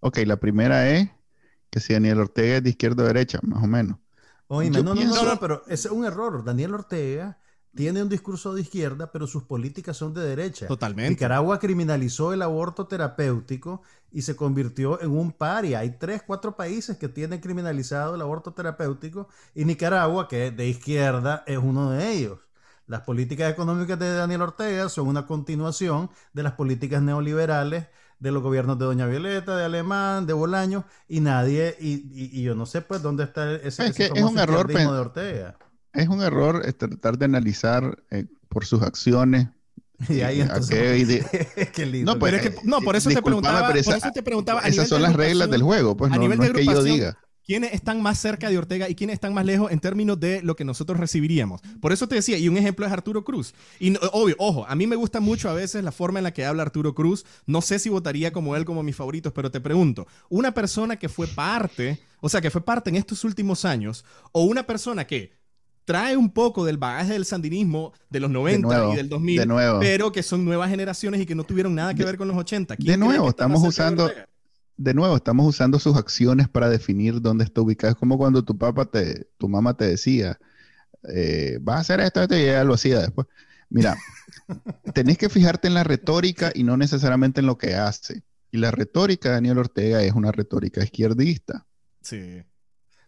[0.00, 1.08] Ok, la primera es
[1.70, 3.98] que si Daniel Ortega es de izquierda o derecha, más o menos.
[4.48, 6.44] Oye, no, no, no, pero ese es un error.
[6.44, 7.38] Daniel Ortega
[7.74, 10.66] tiene un discurso de izquierda, pero sus políticas son de derecha.
[10.66, 11.10] Totalmente.
[11.10, 15.78] Nicaragua criminalizó el aborto terapéutico y se convirtió en un paria.
[15.78, 20.68] Hay tres, cuatro países que tienen criminalizado el aborto terapéutico y Nicaragua, que es de
[20.68, 22.38] izquierda, es uno de ellos.
[22.86, 27.86] Las políticas económicas de Daniel Ortega son una continuación de las políticas neoliberales
[28.18, 32.54] de los gobiernos de Doña Violeta, de Alemán, de Bolaño, y nadie, y, y, yo
[32.54, 35.56] no sé pues dónde está ese, es es un error de Ortega.
[35.92, 39.48] Es un error tratar de analizar eh, por sus acciones.
[40.08, 41.24] Y ahí entonces,
[41.72, 42.12] qué lindo.
[42.12, 45.00] No, pues, es que, no, por eso te preguntaba, por eso te preguntaba esas son
[45.00, 48.00] las reglas del juego, pues a no, nivel no es que yo diga quiénes están
[48.02, 50.98] más cerca de Ortega y quiénes están más lejos en términos de lo que nosotros
[50.98, 51.60] recibiríamos.
[51.80, 53.54] Por eso te decía, y un ejemplo es Arturo Cruz.
[53.78, 56.44] Y obvio, ojo, a mí me gusta mucho a veces la forma en la que
[56.44, 57.24] habla Arturo Cruz.
[57.46, 61.08] No sé si votaría como él, como mis favoritos, pero te pregunto, una persona que
[61.08, 65.41] fue parte, o sea, que fue parte en estos últimos años, o una persona que
[65.84, 69.48] trae un poco del bagaje del sandinismo de los 90 y del 2000,
[69.80, 72.76] pero que son nuevas generaciones y que no tuvieron nada que ver con los 80.
[72.78, 74.10] De nuevo, estamos usando
[74.76, 77.92] de nuevo, estamos usando sus acciones para definir dónde está ubicado.
[77.92, 80.38] Es como cuando tu papá te, tu mamá te decía,
[81.08, 83.26] eh, vas a hacer esto, esto, y ella lo hacía después.
[83.68, 83.96] Mira,
[84.94, 88.22] tenés que fijarte en la retórica y no necesariamente en lo que hace.
[88.50, 91.64] Y la retórica de Daniel Ortega es una retórica izquierdista.
[92.02, 92.42] Sí.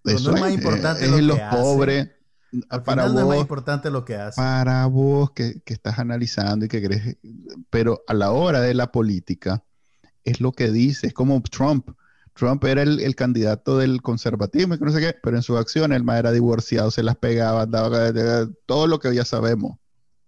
[0.04, 2.08] Eso no es más importante es, los pobres.
[2.84, 4.40] Para vos, no es más importante lo que hace.
[4.40, 7.16] Para vos que, que estás analizando y que crees.
[7.70, 9.64] Pero a la hora de la política,
[10.24, 11.90] es lo que dice, es como Trump.
[12.34, 15.92] Trump era el, candidato del conservatismo y que no sé qué, pero en su acción
[15.92, 18.12] el más era divorciado, se las pegaba, daba,
[18.66, 19.78] todo lo que ya sabemos.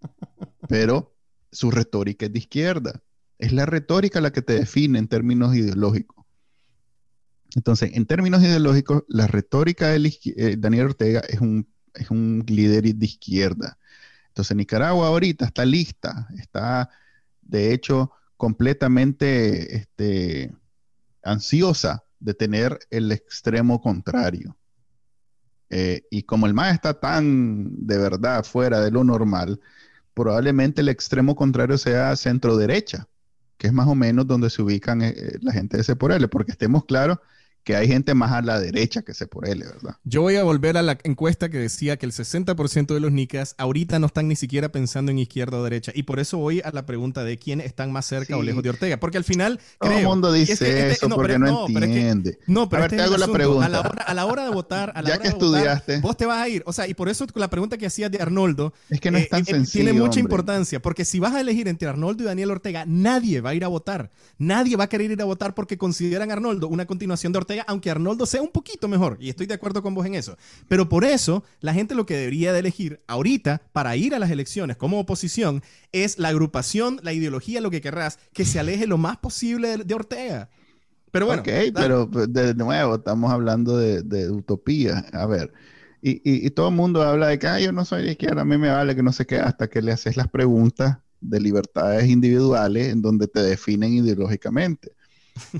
[0.69, 1.15] Pero
[1.51, 3.01] su retórica es de izquierda.
[3.39, 6.25] Es la retórica la que te define en términos ideológicos.
[7.55, 11.67] Entonces, en términos ideológicos, la retórica de eh, Daniel Ortega es un,
[11.97, 13.77] es un líder de izquierda.
[14.29, 16.89] Entonces, Nicaragua ahorita está lista, está,
[17.41, 20.53] de hecho, completamente este,
[21.23, 24.55] ansiosa de tener el extremo contrario.
[25.69, 29.59] Eh, y como el MAE está tan de verdad fuera de lo normal,
[30.13, 33.07] probablemente el extremo contrario sea centro derecha,
[33.57, 36.11] que es más o menos donde se ubican eh, eh, la gente de ese por
[36.11, 37.19] él, porque estemos claros
[37.67, 39.97] que hay gente más a la derecha que se por él, ¿verdad?
[40.05, 43.55] Yo voy a volver a la encuesta que decía que el 60% de los nicas
[43.57, 45.91] ahorita no están ni siquiera pensando en izquierda o derecha.
[45.93, 48.69] Y por eso voy a la pregunta de quién están más cerca o lejos de
[48.69, 49.01] Ortega.
[49.01, 49.59] Porque al final.
[49.81, 52.39] Todo el mundo dice este, eso porque no, entiende.
[52.47, 53.65] no, pero a ver, te hago la pregunta.
[53.65, 54.93] A la, hora, de votar.
[54.95, 55.99] A la ya hora que estudiaste.
[55.99, 56.63] vos te vas a ir.
[56.65, 58.73] O sea, y por eso la pregunta que hacías de Arnoldo.
[58.89, 59.83] Es que no es eh, tan eh, sencillo.
[59.83, 60.81] Tiene mucha importancia.
[60.81, 63.67] Porque si vas a elegir entre Arnoldo y Daniel Ortega, nadie va a ir a
[63.67, 64.09] votar.
[64.37, 67.56] Nadie va a querer ir a votar porque consideran a Arnoldo una continuación de Ortega,
[67.67, 70.37] aunque Arnoldo sea un poquito mejor, y estoy de acuerdo con vos en eso.
[70.67, 74.29] Pero por eso, la gente lo que debería de elegir ahorita para ir a las
[74.29, 78.97] elecciones como oposición es la agrupación, la ideología, lo que querrás, que se aleje lo
[78.97, 80.49] más posible de, Ortega.
[81.11, 81.41] Pero bueno.
[81.41, 85.05] Ok, pero pues, de nuevo, estamos hablando de, utopía.
[85.13, 85.53] A ver.
[86.01, 88.69] Y, todo el mundo habla de que yo no soy de izquierda, a mí me
[88.69, 93.01] vale que no sé qué, hasta que le haces las preguntas de libertades individuales en
[93.01, 94.96] donde te definen ideológicamente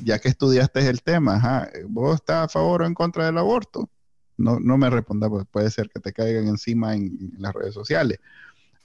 [0.03, 3.89] ya que estudiaste el tema, ¿vos estás a favor o en contra del aborto?
[4.37, 8.19] no, no me responda, pues puede ser que te caigan encima en, las redes sociales.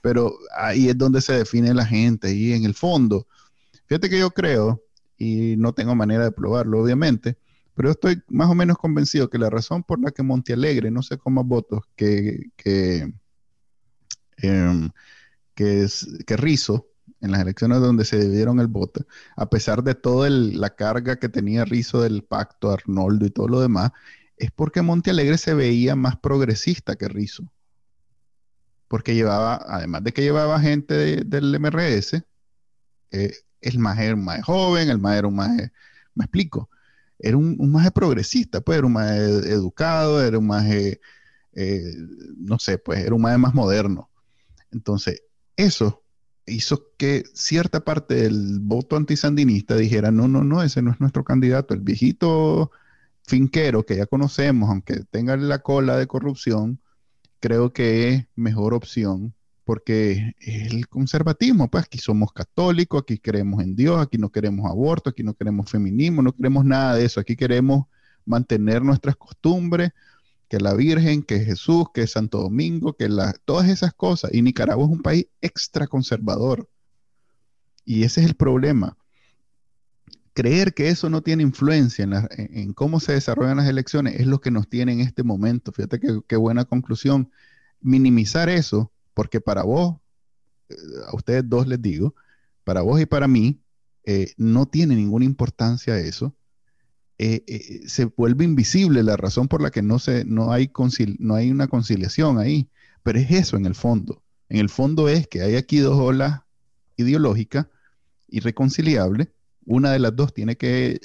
[0.00, 3.26] Pero ahí es donde se define la gente, y en el fondo.
[3.86, 4.82] Fíjate que yo creo,
[5.16, 7.36] y no tengo manera de probarlo, obviamente,
[7.74, 11.16] pero estoy más o menos convencido que la razón por la que Montealegre no sé
[11.16, 13.12] cómo votos que, que,
[14.38, 14.90] em,
[15.54, 15.86] que,
[16.26, 16.88] que Rizo
[17.22, 19.06] en las elecciones donde se dividieron el voto,
[19.36, 23.60] a pesar de toda la carga que tenía Rizo del pacto, Arnoldo y todo lo
[23.60, 23.92] demás,
[24.36, 27.44] es porque Montealegre se veía más progresista que Rizo.
[28.88, 32.24] Porque llevaba, además de que llevaba gente del MRS,
[33.12, 35.50] eh, el más era un más joven, el más era un más,
[36.14, 36.68] me explico,
[37.20, 40.98] era un, un más progresista, pues era un más educado, era un más, eh,
[42.36, 44.10] no sé, pues era un más moderno.
[44.72, 45.22] Entonces,
[45.56, 46.01] eso
[46.46, 51.24] hizo que cierta parte del voto antisandinista dijera, no, no, no, ese no es nuestro
[51.24, 52.70] candidato, el viejito
[53.24, 56.80] finquero que ya conocemos, aunque tenga la cola de corrupción,
[57.40, 59.34] creo que es mejor opción
[59.64, 65.10] porque el conservatismo, pues aquí somos católicos, aquí creemos en Dios, aquí no queremos aborto,
[65.10, 67.86] aquí no queremos feminismo, no queremos nada de eso, aquí queremos
[68.24, 69.92] mantener nuestras costumbres,
[70.52, 73.08] que la Virgen, que Jesús, que Santo Domingo, que
[73.46, 74.34] todas esas cosas.
[74.34, 76.68] Y Nicaragua es un país extra conservador.
[77.86, 78.98] Y ese es el problema.
[80.34, 84.50] Creer que eso no tiene influencia en, cómo se desarrollan las elecciones es lo que
[84.50, 85.72] nos tiene en este momento.
[85.72, 85.98] Fíjate
[86.28, 87.30] qué buena conclusión.
[87.80, 89.96] Minimizar eso, porque para vos,
[90.68, 90.74] eh,
[91.08, 92.14] a ustedes dos les digo,
[92.62, 93.58] para vos y para mí,
[94.04, 96.36] eh, no tiene ninguna importancia eso
[97.24, 100.72] eh, eh, se vuelve invisible la razón por la que no, se, no, hay
[101.18, 102.68] no hay una conciliación ahí.
[103.04, 104.24] Pero es eso en el fondo.
[104.48, 106.40] En el fondo es que hay aquí dos olas
[106.96, 107.66] ideológicas
[108.28, 109.28] irreconciliables.
[109.64, 111.00] Una de las dos tiene que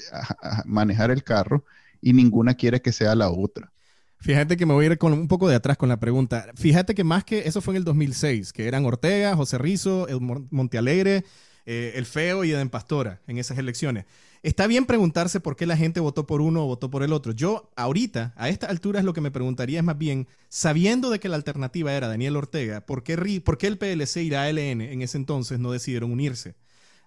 [0.64, 1.64] manejar el carro
[2.00, 3.72] y ninguna quiere que sea la otra.
[4.20, 6.46] Fíjate que me voy a ir con un poco de atrás con la pregunta.
[6.56, 10.18] Fíjate que más que eso fue en el 2006, que eran Ortega, José Rizo, el
[10.50, 11.24] Montealegre,
[11.64, 14.06] eh, el Feo y Eden Pastora en esas elecciones.
[14.42, 17.32] Está bien preguntarse por qué la gente votó por uno o votó por el otro.
[17.32, 21.18] Yo ahorita, a esta altura, es lo que me preguntaría es más bien, sabiendo de
[21.18, 24.80] que la alternativa era Daniel Ortega, ¿por qué, por qué el PLC y la ALN
[24.80, 26.54] en ese entonces no decidieron unirse?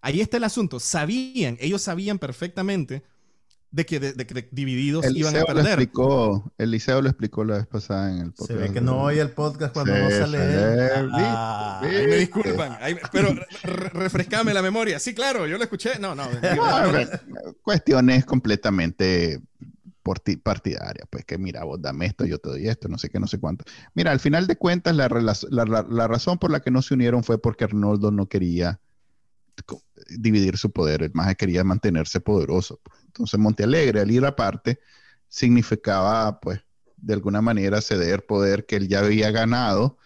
[0.02, 0.80] Ahí está el asunto.
[0.80, 3.04] Sabían, ellos sabían perfectamente
[3.72, 5.64] de que, de, divididos iban a perder.
[5.64, 8.48] Lo explicó, el liceo lo explicó la vez pasada en el podcast.
[8.48, 10.38] Se ve que no oye el podcast cuando no sale
[11.14, 12.78] ah, me disculpan,
[13.12, 15.00] pero refrescame la memoria.
[15.00, 16.00] Sí, claro, yo lo escuché.
[16.00, 16.28] No, no.
[17.64, 19.42] cuestiones completamente
[20.44, 23.28] partidarias, pues que mira, vos dame esto, yo te doy esto, no sé qué, no
[23.28, 23.64] sé cuánto.
[23.94, 27.24] Mira, al final de cuentas, la, la, la razón por la que no se unieron
[27.24, 28.82] fue porque Arnoldo no quería
[30.10, 32.80] dividir su poder, el más quería mantenerse poderoso.
[32.84, 33.01] Pues.
[33.12, 34.80] Entonces Montealegre, al ir aparte,
[35.28, 36.62] significaba, pues,
[36.98, 39.98] de alguna manera ceder poder que él ya había ganado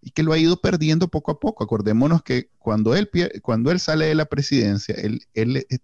[0.00, 1.62] y que lo ha ido perdiendo poco a poco.
[1.62, 3.10] Acordémonos que cuando él,
[3.42, 5.78] cuando él sale de la presidencia, él, él, eh,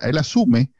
[0.00, 0.72] él asume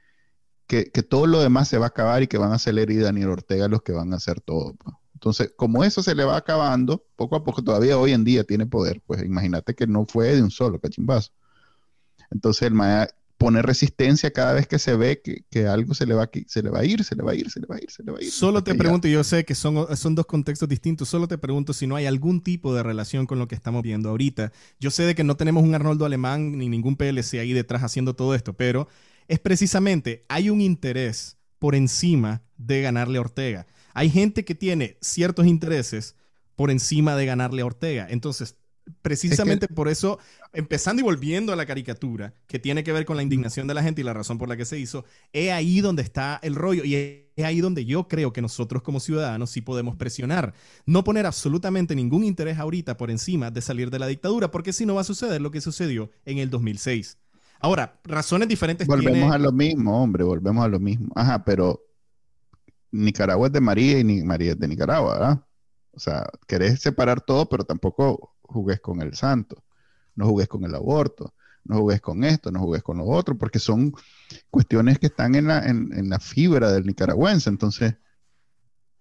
[0.67, 2.91] que, que, todo lo demás se va a acabar y que van a ser él
[2.91, 4.75] y Daniel Ortega los que van a hacer todo.
[4.75, 4.95] Pues.
[5.15, 8.67] Entonces, como eso se le va acabando, poco a poco, todavía hoy en día tiene
[8.67, 11.33] poder, pues imagínate que no fue de un solo cachimbazo.
[12.31, 16.31] Entonces el maestro pone resistencia cada vez que se ve que, algo se le, va,
[16.47, 17.91] se le va a ir, se le va a ir, se le va a ir,
[17.91, 18.31] se le va a ir.
[18.31, 21.89] Solo te pregunto, yo sé que son, son dos contextos distintos, solo te pregunto si
[21.89, 24.53] no hay algún tipo de relación con lo que estamos viendo ahorita.
[24.79, 28.15] Yo sé de que no tenemos un Arnoldo Alemán ni ningún PLC ahí detrás haciendo
[28.15, 28.87] todo esto, pero
[29.27, 33.67] es precisamente, hay un interés por encima de ganarle a Ortega.
[33.93, 36.15] Hay gente que tiene ciertos intereses
[36.55, 38.07] por encima de ganarle a Ortega.
[38.09, 38.57] Entonces,
[39.03, 40.19] precisamente por eso,
[40.53, 43.83] empezando y volviendo a la caricatura, que tiene que ver con la indignación de la
[43.83, 46.85] gente y la razón por la que se hizo, es ahí donde está el rollo
[46.85, 50.55] y es ahí donde yo creo que nosotros como ciudadanos sí podemos presionar.
[50.87, 54.87] No poner absolutamente ningún interés ahorita por encima de salir de la dictadura, porque si
[54.87, 57.19] no va a suceder lo que sucedió en el 2006.
[57.61, 58.89] Ahora, razones diferentes.
[58.89, 61.13] Volvemos a lo mismo, hombre, volvemos a lo mismo.
[61.15, 61.81] Ajá, pero
[62.91, 65.45] Nicaragua es de María y ni María es de Nicaragua, ¿verdad?
[65.93, 69.63] O sea, querés separar todo, pero tampoco jugues con el santo,
[70.15, 71.35] no jugues con el aborto,
[71.65, 73.95] no jugues con esto, no jugues con lo otro, porque son
[74.51, 77.51] cuestiones que están en la, en, la fibra del nicaragüense.
[77.51, 77.95] Entonces,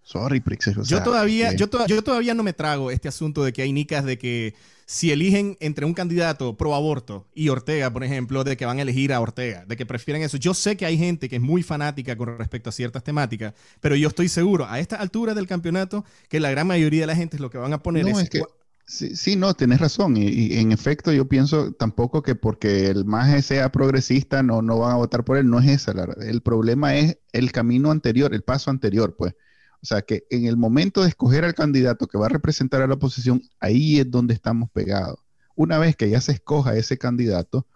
[0.02, 0.70] sorry, Prix.
[0.86, 4.18] yo, todavía, yo, yo todavía no me trago este asunto de que hay nicas de
[4.18, 4.54] que
[4.92, 8.82] si eligen entre un candidato pro aborto y Ortega, por ejemplo, de que van a
[8.82, 10.36] elegir a Ortega, de que prefieren eso.
[10.36, 13.96] Yo sé que hay gente que es muy fanática con respecto a ciertas temáticas, pero
[13.96, 17.36] yo estoy seguro a esta altura del campeonato que la gran mayoría de la gente
[17.36, 18.42] es lo que van a poner es, que
[18.86, 20.16] Sí, no, tienes razón.
[20.16, 24.92] Y, en efecto, yo pienso tampoco que porque el MAGE sea progresista no, no van
[24.92, 25.48] a votar por él.
[25.48, 25.92] No es esa.
[26.20, 29.34] el problema es el camino anterior, el paso anterior, pues.
[29.82, 32.86] O sea que en el momento de escoger al candidato que va a representar a
[32.86, 35.18] la oposición, ahí es donde estamos pegados.
[35.56, 37.66] Una vez que ya se escoja ese candidato,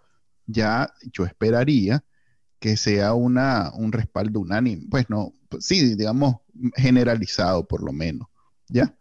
[0.45, 2.03] ya yo esperaría
[2.59, 4.87] que sea una, un respaldo unánime.
[4.89, 6.37] Pues no, pues sí, digamos,
[6.75, 8.27] generalizado por lo menos.
[8.69, 8.96] ¿Ya?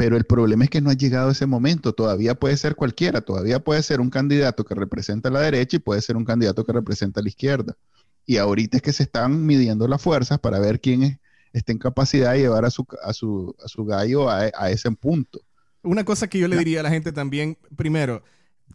[0.00, 1.92] Pero el problema es que no ha llegado ese momento.
[1.92, 3.20] Todavía puede ser cualquiera.
[3.20, 6.64] Todavía puede ser un candidato que representa a la derecha y puede ser un candidato
[6.64, 7.76] que representa a la izquierda.
[8.24, 11.18] Y ahorita es que se están midiendo las fuerzas para ver quién es,
[11.52, 14.90] está en capacidad de llevar a su, a su, a su gallo a, a ese
[14.92, 15.42] punto.
[15.82, 18.22] Una cosa que yo le diría a la gente también, primero,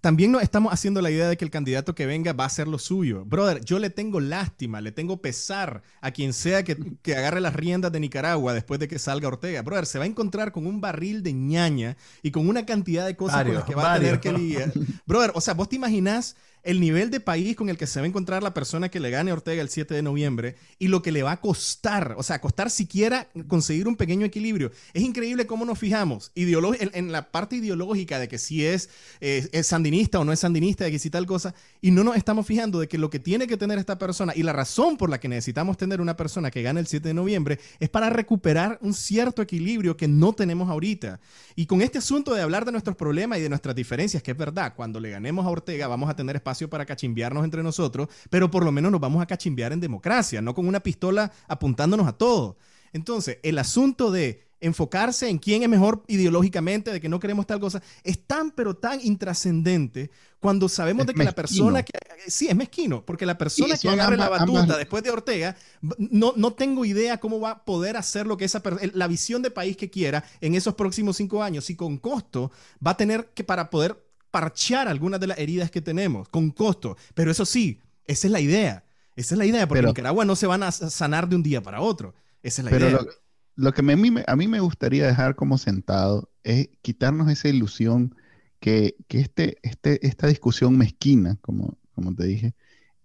[0.01, 2.67] también nos estamos haciendo la idea de que el candidato que venga va a hacer
[2.67, 3.25] lo suyo.
[3.25, 7.55] Brother, yo le tengo lástima, le tengo pesar a quien sea que, que, agarre las
[7.55, 9.61] riendas de Nicaragua después de que salga Ortega.
[9.61, 13.15] Brother, se va a encontrar con un barril de ñaña y con una cantidad de
[13.15, 14.71] cosas con las que va a tener que lidiar.
[15.05, 16.35] Brother, o sea, vos te imaginás
[16.65, 19.11] el nivel de país con el que se va a encontrar la persona que le
[19.11, 22.23] gane a Ortega el 7 de noviembre y lo que le va a costar, o
[22.23, 24.71] sea, costar siquiera conseguir un pequeño equilibrio.
[24.93, 28.89] Es increíble cómo nos fijamos en, en, la parte ideológica de que si es,
[29.21, 32.17] eh, es sandinista o no es sandinista, de que si tal cosa, y no nos
[32.17, 35.09] estamos fijando de que lo que tiene que tener esta persona y la razón por
[35.09, 38.79] la que necesitamos tener una persona que gane el 7 de noviembre es para recuperar
[38.81, 41.19] un cierto equilibrio que no tenemos ahorita.
[41.55, 44.37] Y con este asunto de hablar de nuestros problemas y de nuestras diferencias, que es
[44.37, 48.49] verdad, cuando le ganemos a Ortega vamos a tener espacio para cachimbearnos entre nosotros, pero
[48.49, 52.13] por lo menos nos vamos a cachimbear en democracia, no con una pistola apuntándonos a
[52.13, 52.57] todo.
[52.93, 57.59] Entonces, el asunto de enfocarse en quién es mejor ideológicamente, de que no queremos tal
[57.59, 61.91] cosa, es tan pero tan intrascendente cuando sabemos de que la persona que...
[62.27, 65.55] Sí, es mezquino, porque la persona que agarre la batuta después de Ortega,
[65.97, 68.61] no, no tengo idea cómo va a poder hacer lo que esa
[68.93, 72.51] la visión de país que quiera en esos próximos cinco años y con costo
[72.85, 74.04] va a tener que para poder
[74.35, 76.97] parchear algunas de las heridas que tenemos con costo.
[77.13, 78.83] Pero eso sí, esa es la idea.
[79.15, 81.61] Esa es la idea, porque en Nicaragua no se van a sanar de un día
[81.61, 82.13] para otro.
[82.43, 82.89] Esa es la idea.
[82.89, 83.07] Lo,
[83.55, 83.93] lo que me,
[84.27, 88.13] a, mí me, gustaría dejar como sentado es quitarnos esa ilusión
[88.59, 92.55] que, que este, este, esta discusión mezquina, como, como te dije,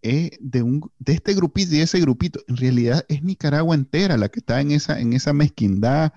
[0.03, 2.41] es de, un, de este grupito y de ese grupito.
[2.49, 6.13] En realidad es Nicaragua entera la que está en esa, en esa mezquindad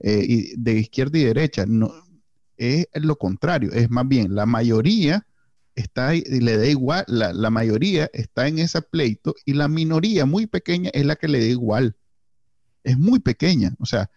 [0.00, 1.66] eh, de izquierda y derecha.
[1.66, 1.92] No,
[2.56, 5.26] es lo contrario, es más bien la mayoría
[5.74, 10.24] está ahí, le da igual, la, la, mayoría está en ese pleito y la minoría
[10.24, 11.96] muy pequeña es la que le da igual.
[12.84, 14.10] Es muy pequeña, o sea,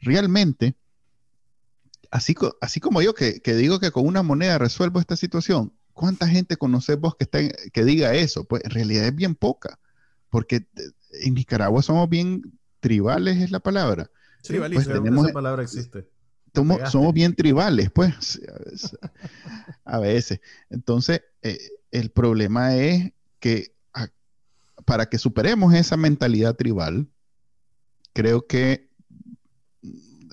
[0.00, 0.74] realmente,
[2.10, 6.26] así, así como yo que, que digo que con una moneda resuelvo esta situación, ¿cuánta
[6.26, 7.38] gente conoces vos que, está
[7.72, 8.44] que diga eso?
[8.44, 9.78] Pues en realidad es bien poca,
[10.30, 10.66] porque
[11.22, 14.10] en Nicaragua somos bien tribales, es la palabra.
[14.42, 16.06] Tribalismo, pues tenemos, esa palabra existe
[16.54, 18.40] somos, bien tribales, pues,
[19.84, 20.40] a veces.
[20.70, 21.58] Entonces, eh,
[21.90, 23.74] el problema es que
[24.84, 27.08] para que superemos esa mentalidad tribal,
[28.12, 28.88] creo que,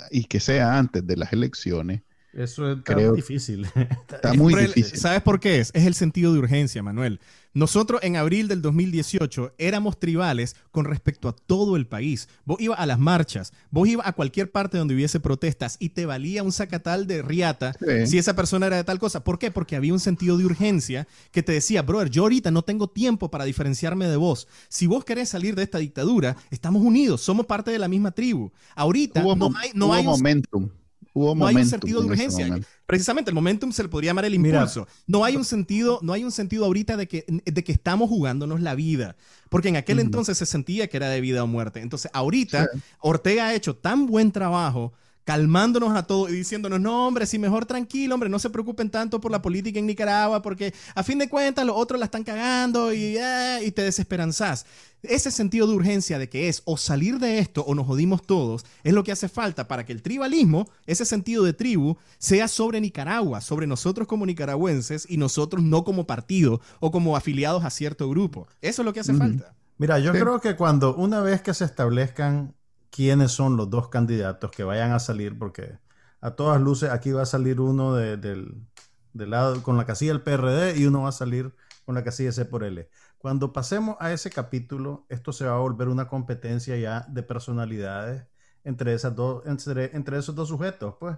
[0.10, 2.02] y que sea antes de las elecciones,
[2.34, 3.68] eso es difícil.
[4.10, 4.98] Está muy difícil.
[4.98, 5.72] ¿Sabes por qué es?
[5.74, 7.20] Es el sentido de urgencia, Manuel.
[7.54, 12.30] Nosotros en abril del 2018 éramos tribales con respecto a todo el país.
[12.46, 16.06] Vos ibas a las marchas, vos ibas a cualquier parte donde hubiese protestas y te
[16.06, 17.76] valía un sacatal de riata
[18.06, 19.26] si esa persona era de tal cosa.
[19.26, 19.52] ¿Por qué?
[19.52, 23.30] Porque había un sentido de urgencia que te decía, brother, yo ahorita no tengo tiempo
[23.30, 24.48] para diferenciarme de vos.
[24.70, 28.52] Si vos querés salir de esta dictadura, estamos unidos, somos parte de la misma tribu.
[28.76, 30.70] Ahorita no hay, no hay momentum
[31.14, 32.60] no hay un sentido de urgencia.
[32.86, 34.88] Precisamente el momentum se le podría llamar el impulso.
[35.08, 38.62] no hay un sentido, no hay un sentido ahorita de que, de que estamos jugándonos
[38.62, 39.16] la vida.
[39.50, 41.82] Porque en aquel entonces se sentía que era de vida o muerte.
[41.82, 44.94] Entonces, ahorita Ortega ha hecho tan buen trabajo
[45.24, 49.22] calmándonos a todos y diciéndonos, no, hombre, si mejor tranquilo, hombre, no se preocupen tanto
[49.22, 52.94] por la política en Nicaragua, porque a fin de cuentas los otros la están cagando
[52.94, 54.66] y, eh, y te desesperanzás.
[55.04, 58.66] Ese sentido de urgencia de que es o salir de esto o nos jodimos todos,
[58.84, 62.82] es lo que hace falta para que el tribalismo, ese sentido de tribu, sea sobre
[62.82, 68.10] Nicaragua, sobre nosotros como nicaragüenses y nosotros no como partido o como afiliados a cierto
[68.10, 68.48] grupo.
[68.62, 69.56] Eso es lo que hace falta.
[69.78, 72.54] Mira, yo creo que cuando una vez que se establezcan
[72.92, 75.80] quiénes son los dos candidatos que vayan a salir, porque
[76.20, 78.68] a todas luces aquí va a salir uno del,
[79.14, 81.54] lado con la casilla del PRD y uno va a salir
[81.86, 82.88] con la casilla C por L.
[83.18, 88.26] Cuando pasemos a ese capítulo, esto se va a volver una competencia ya de personalidades
[88.64, 91.18] entre, esas dos, entre, entre esos dos sujetos, pues.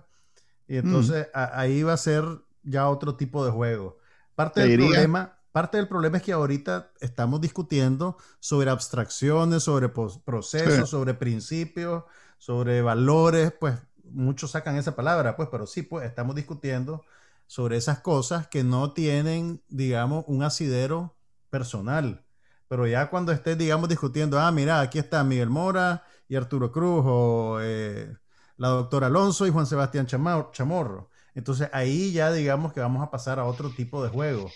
[0.67, 1.37] Y entonces mm.
[1.53, 2.23] ahí va a ser
[2.63, 3.97] ya otro tipo de juego.
[4.35, 10.89] Parte del problema, Parte del problema es que ahorita estamos discutiendo sobre abstracciones, sobre procesos,
[10.89, 12.05] sobre principios,
[12.39, 17.05] sobre valores, pues muchos sacan esa palabra, pues, pero sí, pues estamos discutiendo
[17.45, 21.15] sobre esas cosas que no tienen, digamos, un asidero
[21.51, 22.25] personal.
[22.67, 27.03] Pero ya cuando estés, digamos, discutiendo, ah, mira, aquí está Miguel Mora y Arturo Cruz
[27.05, 28.17] o eh,
[28.57, 31.11] la doctora Alonso y Juan Sebastián Chamorro.
[31.35, 34.49] Entonces ahí ya digamos que vamos a pasar a otro tipo de juego.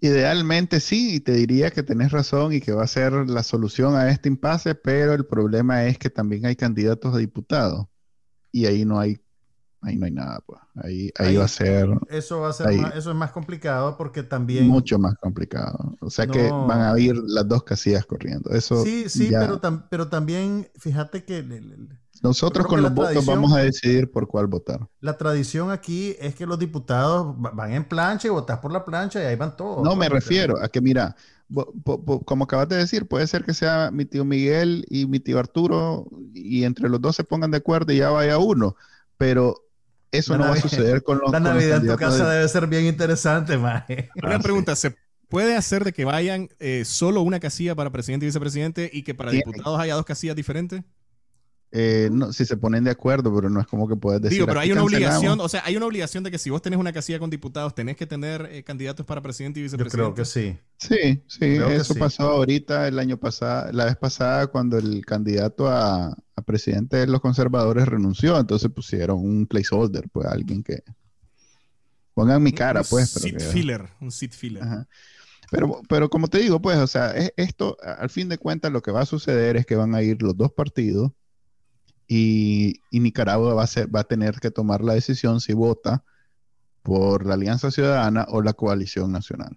[0.00, 3.94] Idealmente sí, y te diría que tenés razón y que va a ser la solución
[3.96, 7.86] a este impasse, pero el problema es que también hay candidatos a diputados
[8.52, 9.20] y ahí no hay
[9.82, 10.60] ahí no hay nada, pues.
[10.76, 11.88] Ahí, ahí, va a ser.
[12.08, 14.66] Eso va a ser más, eso es más complicado porque también.
[14.66, 15.96] Mucho más complicado.
[16.00, 18.50] O sea que van a ir las dos casillas corriendo.
[18.50, 18.82] Eso.
[18.84, 21.44] Sí, sí, pero, pero también fíjate que.
[22.22, 24.86] Nosotros con los votos vamos a decidir por cuál votar.
[25.00, 29.22] La tradición aquí es que los diputados van en plancha y votas por la plancha
[29.22, 29.82] y ahí van todos.
[29.82, 31.16] No, me refiero a que, mira,
[32.24, 36.06] como acabas de decir, puede ser que sea mi tío Miguel y mi tío Arturo
[36.34, 38.76] y entre los dos se pongan de acuerdo y ya vaya uno,
[39.16, 39.56] pero
[40.12, 42.84] eso no va a suceder con los La Navidad en tu casa debe ser bien
[42.84, 44.10] interesante, maje.
[44.22, 44.94] Una pregunta, ¿se
[45.28, 49.14] puede hacer de que vayan eh, solo una casilla para presidente y vicepresidente y que
[49.14, 50.82] para diputados haya dos casillas diferentes?
[51.72, 54.38] Eh, no, si se ponen de acuerdo, pero no es como que puedes decir.
[54.38, 56.80] Digo, pero hay una obligación, o sea, hay una obligación de que si vos tenés
[56.80, 59.96] una casilla con diputados, tenés que tener eh, candidatos para presidente y vicepresidente.
[59.96, 60.58] Yo creo que sí.
[60.78, 66.16] Sí, sí, eso pasó ahorita, el año pasado, la vez pasada, cuando el candidato a,
[66.44, 70.82] presidente de los conservadores renunció, entonces pusieron un placeholder, pues alguien que.
[72.14, 73.14] Pongan mi cara, pues.
[73.14, 74.64] Un seat filler, un seat filler.
[75.52, 78.90] Pero, pero como te digo, pues, o sea, esto, al fin de cuentas, lo que
[78.90, 81.12] va a suceder es que van a ir los dos partidos
[82.12, 86.02] y, Nicaragua va a, ser, va a tener que tomar la decisión si vota
[86.82, 89.56] por la Alianza Ciudadana o la Coalición Nacional.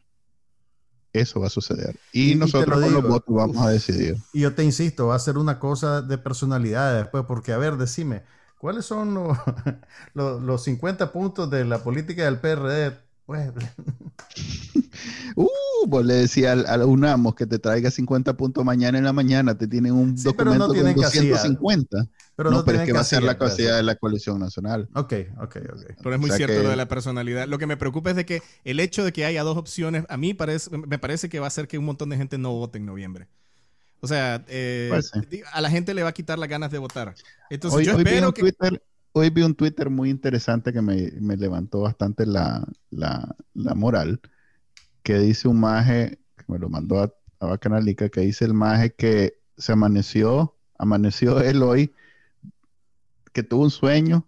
[1.13, 1.99] Eso va a suceder.
[2.11, 4.17] Y, nosotros con los votos vamos a decidir.
[4.33, 7.77] Y yo te insisto, va a ser una cosa de personalidad después, porque a ver,
[7.77, 8.21] decime,
[8.59, 9.15] ¿cuáles son
[10.13, 12.99] los, los, 50 puntos de la política del PRD?
[13.25, 13.49] Pues...
[15.35, 19.13] uh, vos le decía al, a UNAMOS que te traiga 50 puntos mañana en la
[19.13, 22.07] mañana, te tienen un documento con 250.
[22.35, 24.89] Pero no, pero es que va a ser la casilla de la coalición nacional.
[24.95, 25.81] Ok, ok, ok.
[26.01, 27.47] Pero es muy cierto lo de la personalidad.
[27.47, 30.17] Lo que me preocupa es de que el hecho de que haya dos opciones, a
[30.17, 32.79] mí parece, me parece que va a hacer que un montón de gente no vote
[32.79, 33.27] en noviembre.
[33.99, 34.91] O sea, eh,
[35.53, 37.13] a la gente le va a quitar las ganas de votar.
[37.49, 38.51] Entonces hoy, yo espero que...
[39.11, 42.65] hoy vi un Twitter muy interesante que me, levantó bastante la,
[43.53, 44.19] moral,
[45.03, 48.93] que dice un maje, que me lo mandó a, a Bacanalica, que dice el maje
[48.93, 51.93] que se amaneció, amaneció él hoy
[53.33, 54.27] que tuvo un sueño.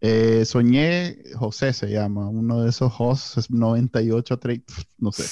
[0.00, 5.24] Eh, soñé, José se llama, uno de esos hosts 98, 30, no sé.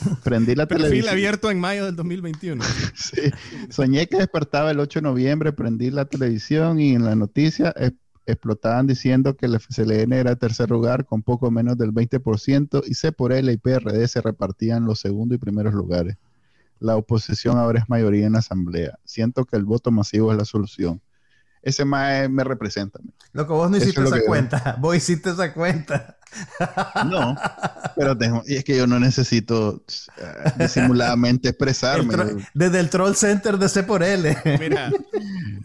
[0.24, 1.12] Prendí la Perfil televisión.
[1.12, 2.62] abierto en mayo del 2021.
[2.94, 3.32] sí.
[3.70, 7.74] Soñé que despertaba el 8 de noviembre, prendí la televisión y en la noticia
[8.26, 12.94] explotaban diciendo que el FCLN era el tercer lugar con poco menos del 20% y
[12.94, 16.18] C por L y PRD se repartían los segundos y primeros lugares.
[16.78, 18.98] La oposición ahora es mayoría en la asamblea.
[19.04, 21.00] Siento que el voto masivo es la solución
[21.62, 23.00] ese mae me representa.
[23.32, 24.76] Loco, vos no hiciste esa cuenta.
[24.80, 26.17] Vos hiciste esa cuenta.
[27.06, 27.36] No,
[27.96, 32.14] pero tengo, y es que yo no necesito uh, disimuladamente expresarme.
[32.54, 34.36] desde el Troll Center de C por L.
[34.58, 34.90] Mira,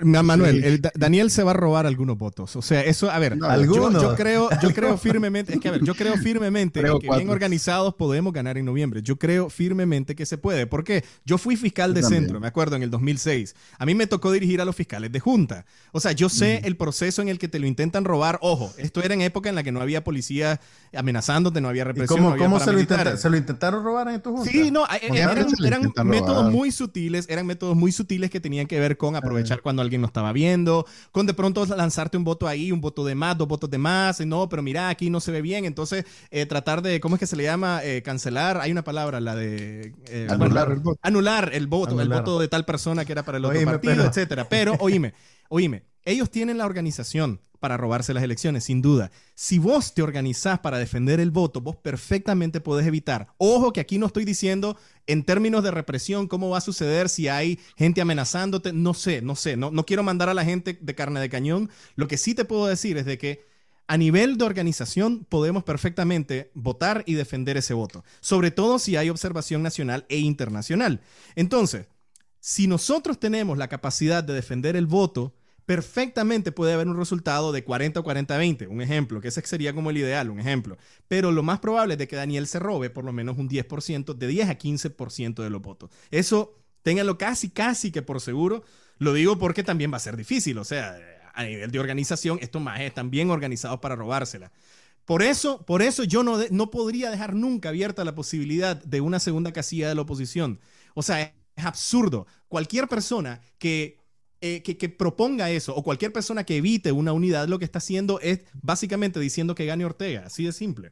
[0.24, 2.55] Manuel, Daniel se va a robar algunos votos.
[2.55, 5.95] O sea, eso, a ver, yo, creo, yo creo firmemente, es que a ver, yo
[5.95, 9.01] creo firmemente que bien organizados podemos ganar en noviembre.
[9.01, 10.68] Yo creo firmemente que se puede.
[10.68, 11.03] ¿Por qué?
[11.26, 13.55] Yo fui fiscal de centro, me acuerdo, en el 2006.
[13.78, 15.66] A mí me tocó dirigir a los fiscales de junta.
[15.91, 18.39] O sea, yo sé el proceso en el que te lo intentan robar.
[18.41, 20.53] Ojo, esto era en época en la que no había policía
[20.95, 22.20] amenazándote, no había represión.
[22.20, 24.49] ¿Cómo, cómo se, lo se, lo intentaron robar en junta?
[24.49, 28.97] Sí, no, eh, eran, métodos muy sutiles, eran métodos muy sutiles que tenían que ver
[28.97, 32.82] con aprovechar cuando alguien no estaba viendo, con de pronto lanzarte un voto ahí, un
[32.82, 35.65] voto de más, dos votos de más, no, pero mira, aquí no se ve bien,
[35.65, 37.82] entonces eh, tratar de, ¿cómo es que se le llama?
[37.84, 39.94] Eh, cancelar, hay una palabra, la de...
[40.30, 40.99] anular el voto.
[41.02, 44.07] Anular el voto, el voto de tal persona que era para el otro partido, etc.
[44.07, 44.48] etcétera.
[44.49, 45.14] Pero, oíme,
[45.49, 49.09] oíme, ellos tienen la organización para robarse las elecciones, sin duda.
[49.35, 53.30] Si vos te organizás para defender el voto, vos perfectamente podés evitar.
[53.38, 54.77] Ojo que aquí no estoy diciendo
[55.07, 58.73] en términos de represión cómo va a suceder si hay gente amenazándote.
[58.73, 61.69] No sé, no sé, no, no quiero mandar a la gente de carne de cañón.
[61.95, 63.45] Lo que sí te puedo decir es de que
[63.88, 69.09] a nivel de organización podemos perfectamente votar y defender ese voto, sobre todo si hay
[69.09, 70.99] observación nacional e internacional.
[71.35, 71.88] Entonces,
[72.41, 75.34] si nosotros tenemos la capacidad de defender el voto,
[75.65, 79.90] perfectamente puede haber un resultado de 40 o 40-20, un ejemplo, que ese sería como
[79.90, 80.77] el ideal, un ejemplo.
[81.07, 84.14] Pero lo más probable es de que Daniel se robe por lo menos un 10%,
[84.14, 85.90] de 10 a 15% de los votos.
[86.11, 88.64] Eso, ténganlo casi, casi que por seguro.
[88.98, 90.98] Lo digo porque también va a ser difícil, o sea,
[91.34, 94.52] a nivel de organización, estos más están bien organizados para robársela.
[95.06, 99.19] Por eso, por eso yo no, no podría dejar nunca abierta la posibilidad de una
[99.19, 100.60] segunda casilla de la oposición.
[100.94, 101.22] O sea,
[101.56, 102.27] es absurdo.
[102.48, 104.02] Cualquier persona que
[104.45, 108.20] eh, que, proponga eso o cualquier persona que evite una unidad lo que está haciendo
[108.20, 110.91] es básicamente diciendo que gane Ortega, así de simple.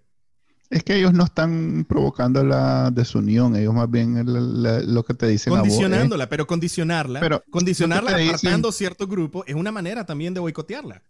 [0.70, 5.52] Es que ellos no están provocando la desunión, ellos más bien lo que te dicen.
[5.52, 11.04] Condicionándola, pero condicionarla, pero condicionarla apartando cierto grupo es una manera también de boicotearla.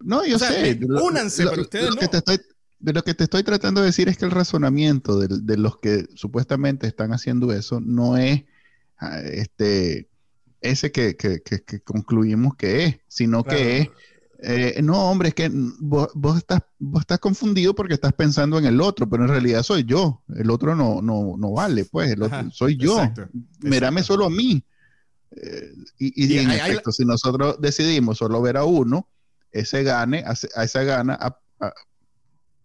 [0.00, 0.80] No, yo sé.
[0.82, 1.96] Únanse, pero ustedes no.
[1.96, 2.40] Que te estoy,
[2.78, 5.76] de lo que te estoy tratando de decir es que el razonamiento de, de los
[5.76, 8.44] que supuestamente están haciendo eso no es
[8.96, 10.08] ah, este
[10.62, 11.16] ese que,
[11.84, 13.88] concluimos que es, sino que es,
[14.44, 18.80] eh, no, hombre, es que vos, estás, vos estás confundido porque estás pensando en el
[18.80, 22.50] otro, pero en realidad soy yo, el otro no, no, no vale, pues, el otro,
[22.50, 22.98] soy yo,
[23.60, 24.64] mírame solo a mí.
[25.30, 29.08] Eh, y, en efecto, si nosotros decidimos solo ver a uno,
[29.52, 30.32] ese gane, a,
[30.62, 31.36] esa gana,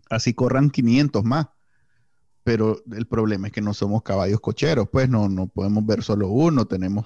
[0.09, 1.47] así corran 500 más.
[2.43, 6.29] Pero el problema es que no somos caballos cocheros, pues no, no podemos ver solo
[6.29, 7.05] uno, tenemos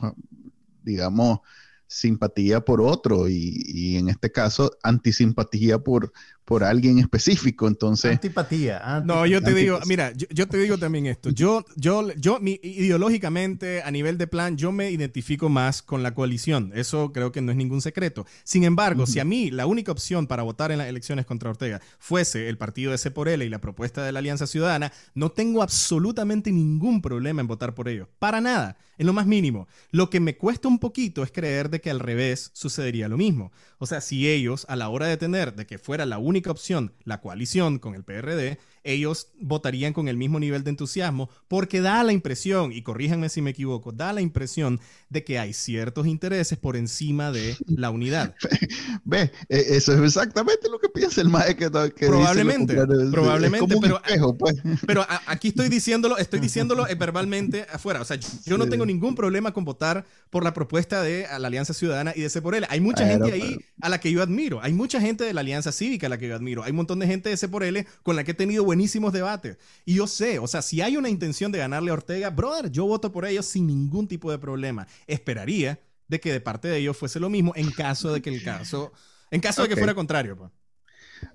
[0.83, 1.39] digamos,
[1.87, 6.13] simpatía por otro y, en este caso antisimpatía por,
[6.51, 7.65] por alguien específico.
[7.65, 8.11] Entonces.
[8.11, 9.01] Antipatía.
[9.05, 11.29] no, yo te digo, mira, yo, te digo también esto.
[11.29, 16.13] Yo, yo, yo, mi, ideológicamente, a nivel de plan, yo me identifico más con la
[16.13, 16.73] coalición.
[16.75, 18.25] Eso creo que no es ningún secreto.
[18.43, 21.79] Sin embargo, si a mí la única opción para votar en las elecciones contra Ortega
[21.99, 25.31] fuese el partido de C por L y la propuesta de la Alianza Ciudadana, no
[25.31, 28.09] tengo absolutamente ningún problema en votar por ellos.
[28.19, 29.67] Para nada, en lo más mínimo.
[29.91, 33.51] Lo que me cuesta un poquito es creer de que al revés sucedería lo mismo.
[33.77, 36.93] O sea, si ellos, a la hora de tener de que fuera la única opción
[37.03, 42.03] la coalición con el PRD, ellos votarían con el mismo nivel de entusiasmo, porque da
[42.03, 44.79] la impresión, y corríjanme si me equivoco, da la impresión
[45.09, 48.35] de que hay ciertos intereses por encima de la unidad.
[49.03, 52.75] Ve, e, eso es exactamente lo que piensa el MAE que, Probablemente,
[53.11, 54.55] probablemente, pero, pues.
[54.85, 58.01] pero aquí estoy diciéndolo, estoy diciéndolo verbalmente afuera.
[58.01, 61.73] O sea, yo no tengo ningún problema con votar por la propuesta de la Alianza
[61.73, 62.41] Ciudadana y de C.
[62.69, 64.61] Hay mucha gente ahí a la que yo admiro.
[64.61, 66.63] Hay mucha gente de la Alianza Cívica a la que yo admiro.
[66.63, 69.11] Hay un montón de gente de C por L con la que he tenido buenísimos
[69.11, 69.57] debates.
[69.83, 72.85] Y yo sé, o sea, si hay una intención de ganarle a Ortega, brother, yo
[72.85, 74.87] voto por ellos sin ningún tipo de problema.
[75.07, 75.77] Esperaría
[76.07, 78.93] de que de parte de ellos fuese lo mismo en caso de que el caso,
[79.29, 80.37] en caso de que fuera contrario.
[80.37, 80.51] Pues.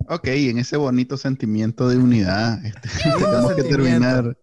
[0.09, 4.37] Ok, en ese bonito sentimiento de unidad, este, tenemos que terminar.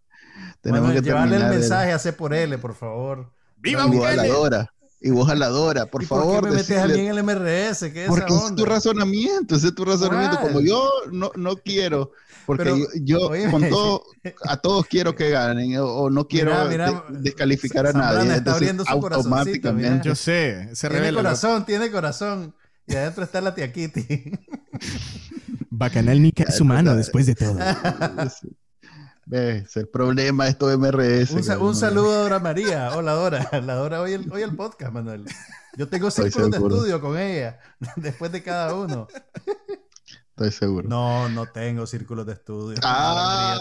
[0.61, 3.33] Tenemos que llevarle el mensaje a C por L, por favor.
[3.57, 4.31] ¡Viva Bukele!
[5.05, 6.41] y vos jaladora, por favor.
[6.41, 7.93] ¿Por qué me metes a mí en el MRS?
[7.93, 10.41] ¿Qué es porque es tu razonamiento, ese es tu razonamiento.
[10.41, 12.13] Como yo no, no quiero,
[12.47, 14.05] porque yo, con todo,
[14.47, 16.53] a todos quiero que ganen, o, no quiero
[17.09, 18.37] descalificar a nadie.
[18.37, 20.09] Está abriendo su automáticamente.
[20.09, 22.55] Yo sé, se Tiene corazón, tiene corazón.
[22.87, 24.33] Y adentro está la tía Kitty.
[25.71, 27.59] Bacanal ni es humano después de todo.
[29.31, 31.31] Es el problema esto de MRS.
[31.31, 32.91] Un, saludo a Dora María.
[32.95, 33.49] Hola Dora.
[33.63, 35.25] La Dora hoy el, hoy el podcast, Manuel.
[35.77, 37.59] Yo tengo círculos de estudio con ella,
[37.97, 39.09] después de cada uno.
[40.37, 40.89] Estoy seguro.
[40.89, 42.77] No, no tengo círculos de estudio.
[42.83, 43.57] Ah,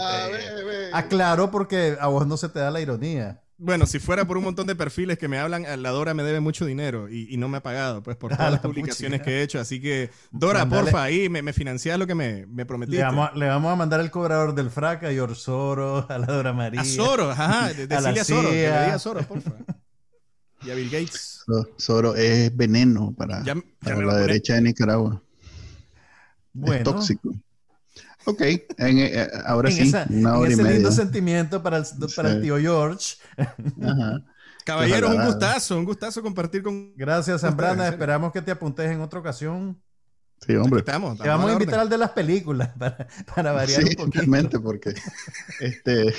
[0.92, 3.40] Aclaro porque a vos no se te da la ironía.
[3.56, 6.40] Bueno, si fuera por un montón de perfiles que me hablan, la Dora me debe
[6.40, 9.60] mucho dinero y, no me ha pagado, pues por todas las publicaciones que he hecho.
[9.60, 12.98] Así que, Dora, porfa, ahí me, me financias lo que me, me prometiste.
[12.98, 16.80] Le vamos, a mandar el cobrador del fraca, a Yorsoro, a la Dora María.
[16.80, 19.52] A Soro, ajá, decirle a, Soro, que le diga a Soro, porfa.
[20.66, 21.44] Y a Bill Gates.
[21.76, 25.22] Soro es veneno para, la derecha de Nicaragua.
[26.66, 27.34] Es tóxico.
[28.26, 30.76] Ok, eh, ahora sí, una hora ese y media.
[30.76, 33.16] lindo sentimiento para el, para el tío George.
[33.36, 34.24] Ajá.
[34.64, 36.94] Caballero, un gustazo, un gustazo compartir con.
[36.96, 37.88] Gracias, Zambrana.
[37.88, 39.80] Esperamos que te apuntes en otra ocasión.
[40.46, 40.82] Sí, hombre.
[40.82, 44.62] te vamos a invitar al de las películas para, para variar un poquito.
[44.62, 44.94] Porque
[45.60, 46.14] este,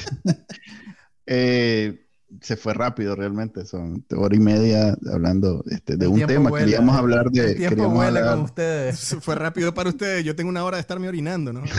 [1.26, 2.05] eh,
[2.42, 6.52] se fue rápido realmente, son hora y media hablando este, de un tema.
[6.52, 7.52] queríamos hablar de.
[7.52, 9.18] El tiempo vuela con ustedes.
[9.22, 10.24] Fue rápido para ustedes.
[10.26, 11.64] Yo tengo una hora de estarme orinando, ¿no?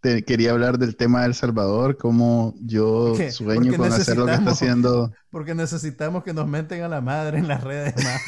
[0.00, 4.32] Te, quería hablar del tema de El Salvador, cómo yo sueño con hacer lo que
[4.32, 5.12] está haciendo.
[5.30, 8.22] Porque necesitamos que nos menten a la madre en las redes más.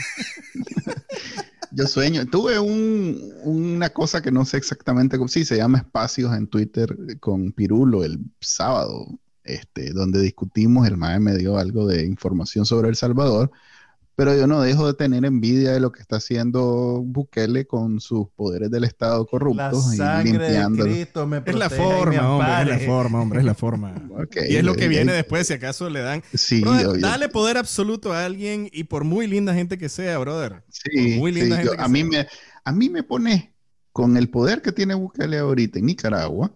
[1.71, 2.27] yo sueño.
[2.27, 5.29] Tuve un, una cosa que no sé exactamente cómo.
[5.29, 11.21] Sí, se llama Espacios en Twitter con Pirulo el sábado este, donde discutimos, el MAE
[11.21, 13.51] me dio algo de información sobre El Salvador,
[14.15, 18.29] pero yo no dejo de tener envidia de lo que está haciendo Bukele con sus
[18.37, 20.85] poderes del Estado corruptos y limpiando.
[20.85, 23.95] es la forma, hombre, es la forma, hombre, es la forma.
[24.49, 26.23] y es lo que viene después, si acaso le dan.
[26.35, 26.63] Sí,
[27.01, 30.63] dale poder absoluto a alguien y por muy linda gente que sea, brother.
[30.69, 32.27] Sí, muy linda gente a, mí Me,
[32.65, 33.55] a mí me pone
[33.93, 36.55] con el poder que tiene Bukele ahorita en Nicaragua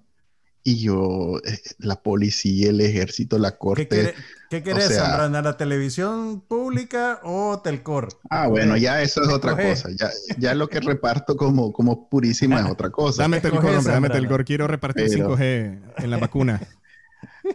[0.68, 3.86] Y yo, eh, la policía, el ejército, la corte.
[3.88, 4.14] ¿Qué,
[4.50, 8.08] qué querés, sea, ¿La televisión pública o Telcor?
[8.30, 9.90] Ah, bueno, ya eso es otra cosa.
[9.96, 13.22] Ya, ya lo que reparto como, como purísima es otra cosa.
[13.22, 14.44] Dame Telcor, hombre, dame Telcor.
[14.44, 16.60] Quiero repartir 5G en la vacuna.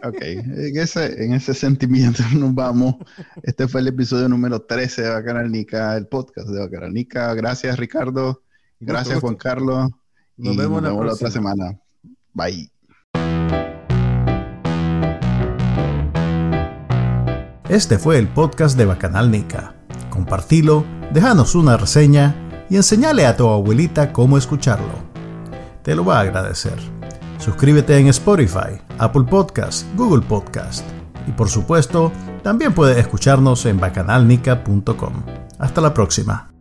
[0.02, 2.96] Ok, en ese, en ese sentimiento nos vamos.
[3.42, 7.32] Este fue el episodio número 13 de Bacanal Nica, el podcast de Bacanal Nica.
[7.34, 8.42] Gracias, Ricardo.
[8.80, 9.90] Gracias, Juan Carlos.
[10.38, 11.78] Nos vemos, la, otra semana.
[12.32, 12.72] Bye.
[17.72, 19.72] Este fue el podcast de Bacanal Nica.
[20.10, 24.92] Compartilo, déjanos una reseña y enseñale a tu abuelita cómo escucharlo.
[25.82, 26.76] Te lo va a agradecer.
[27.38, 30.86] Suscríbete en Spotify, Apple Podcast, Google Podcast.
[31.26, 32.12] Y por supuesto,
[32.42, 35.22] también puedes escucharnos en bacanalnica.com.
[35.58, 36.51] Hasta la próxima.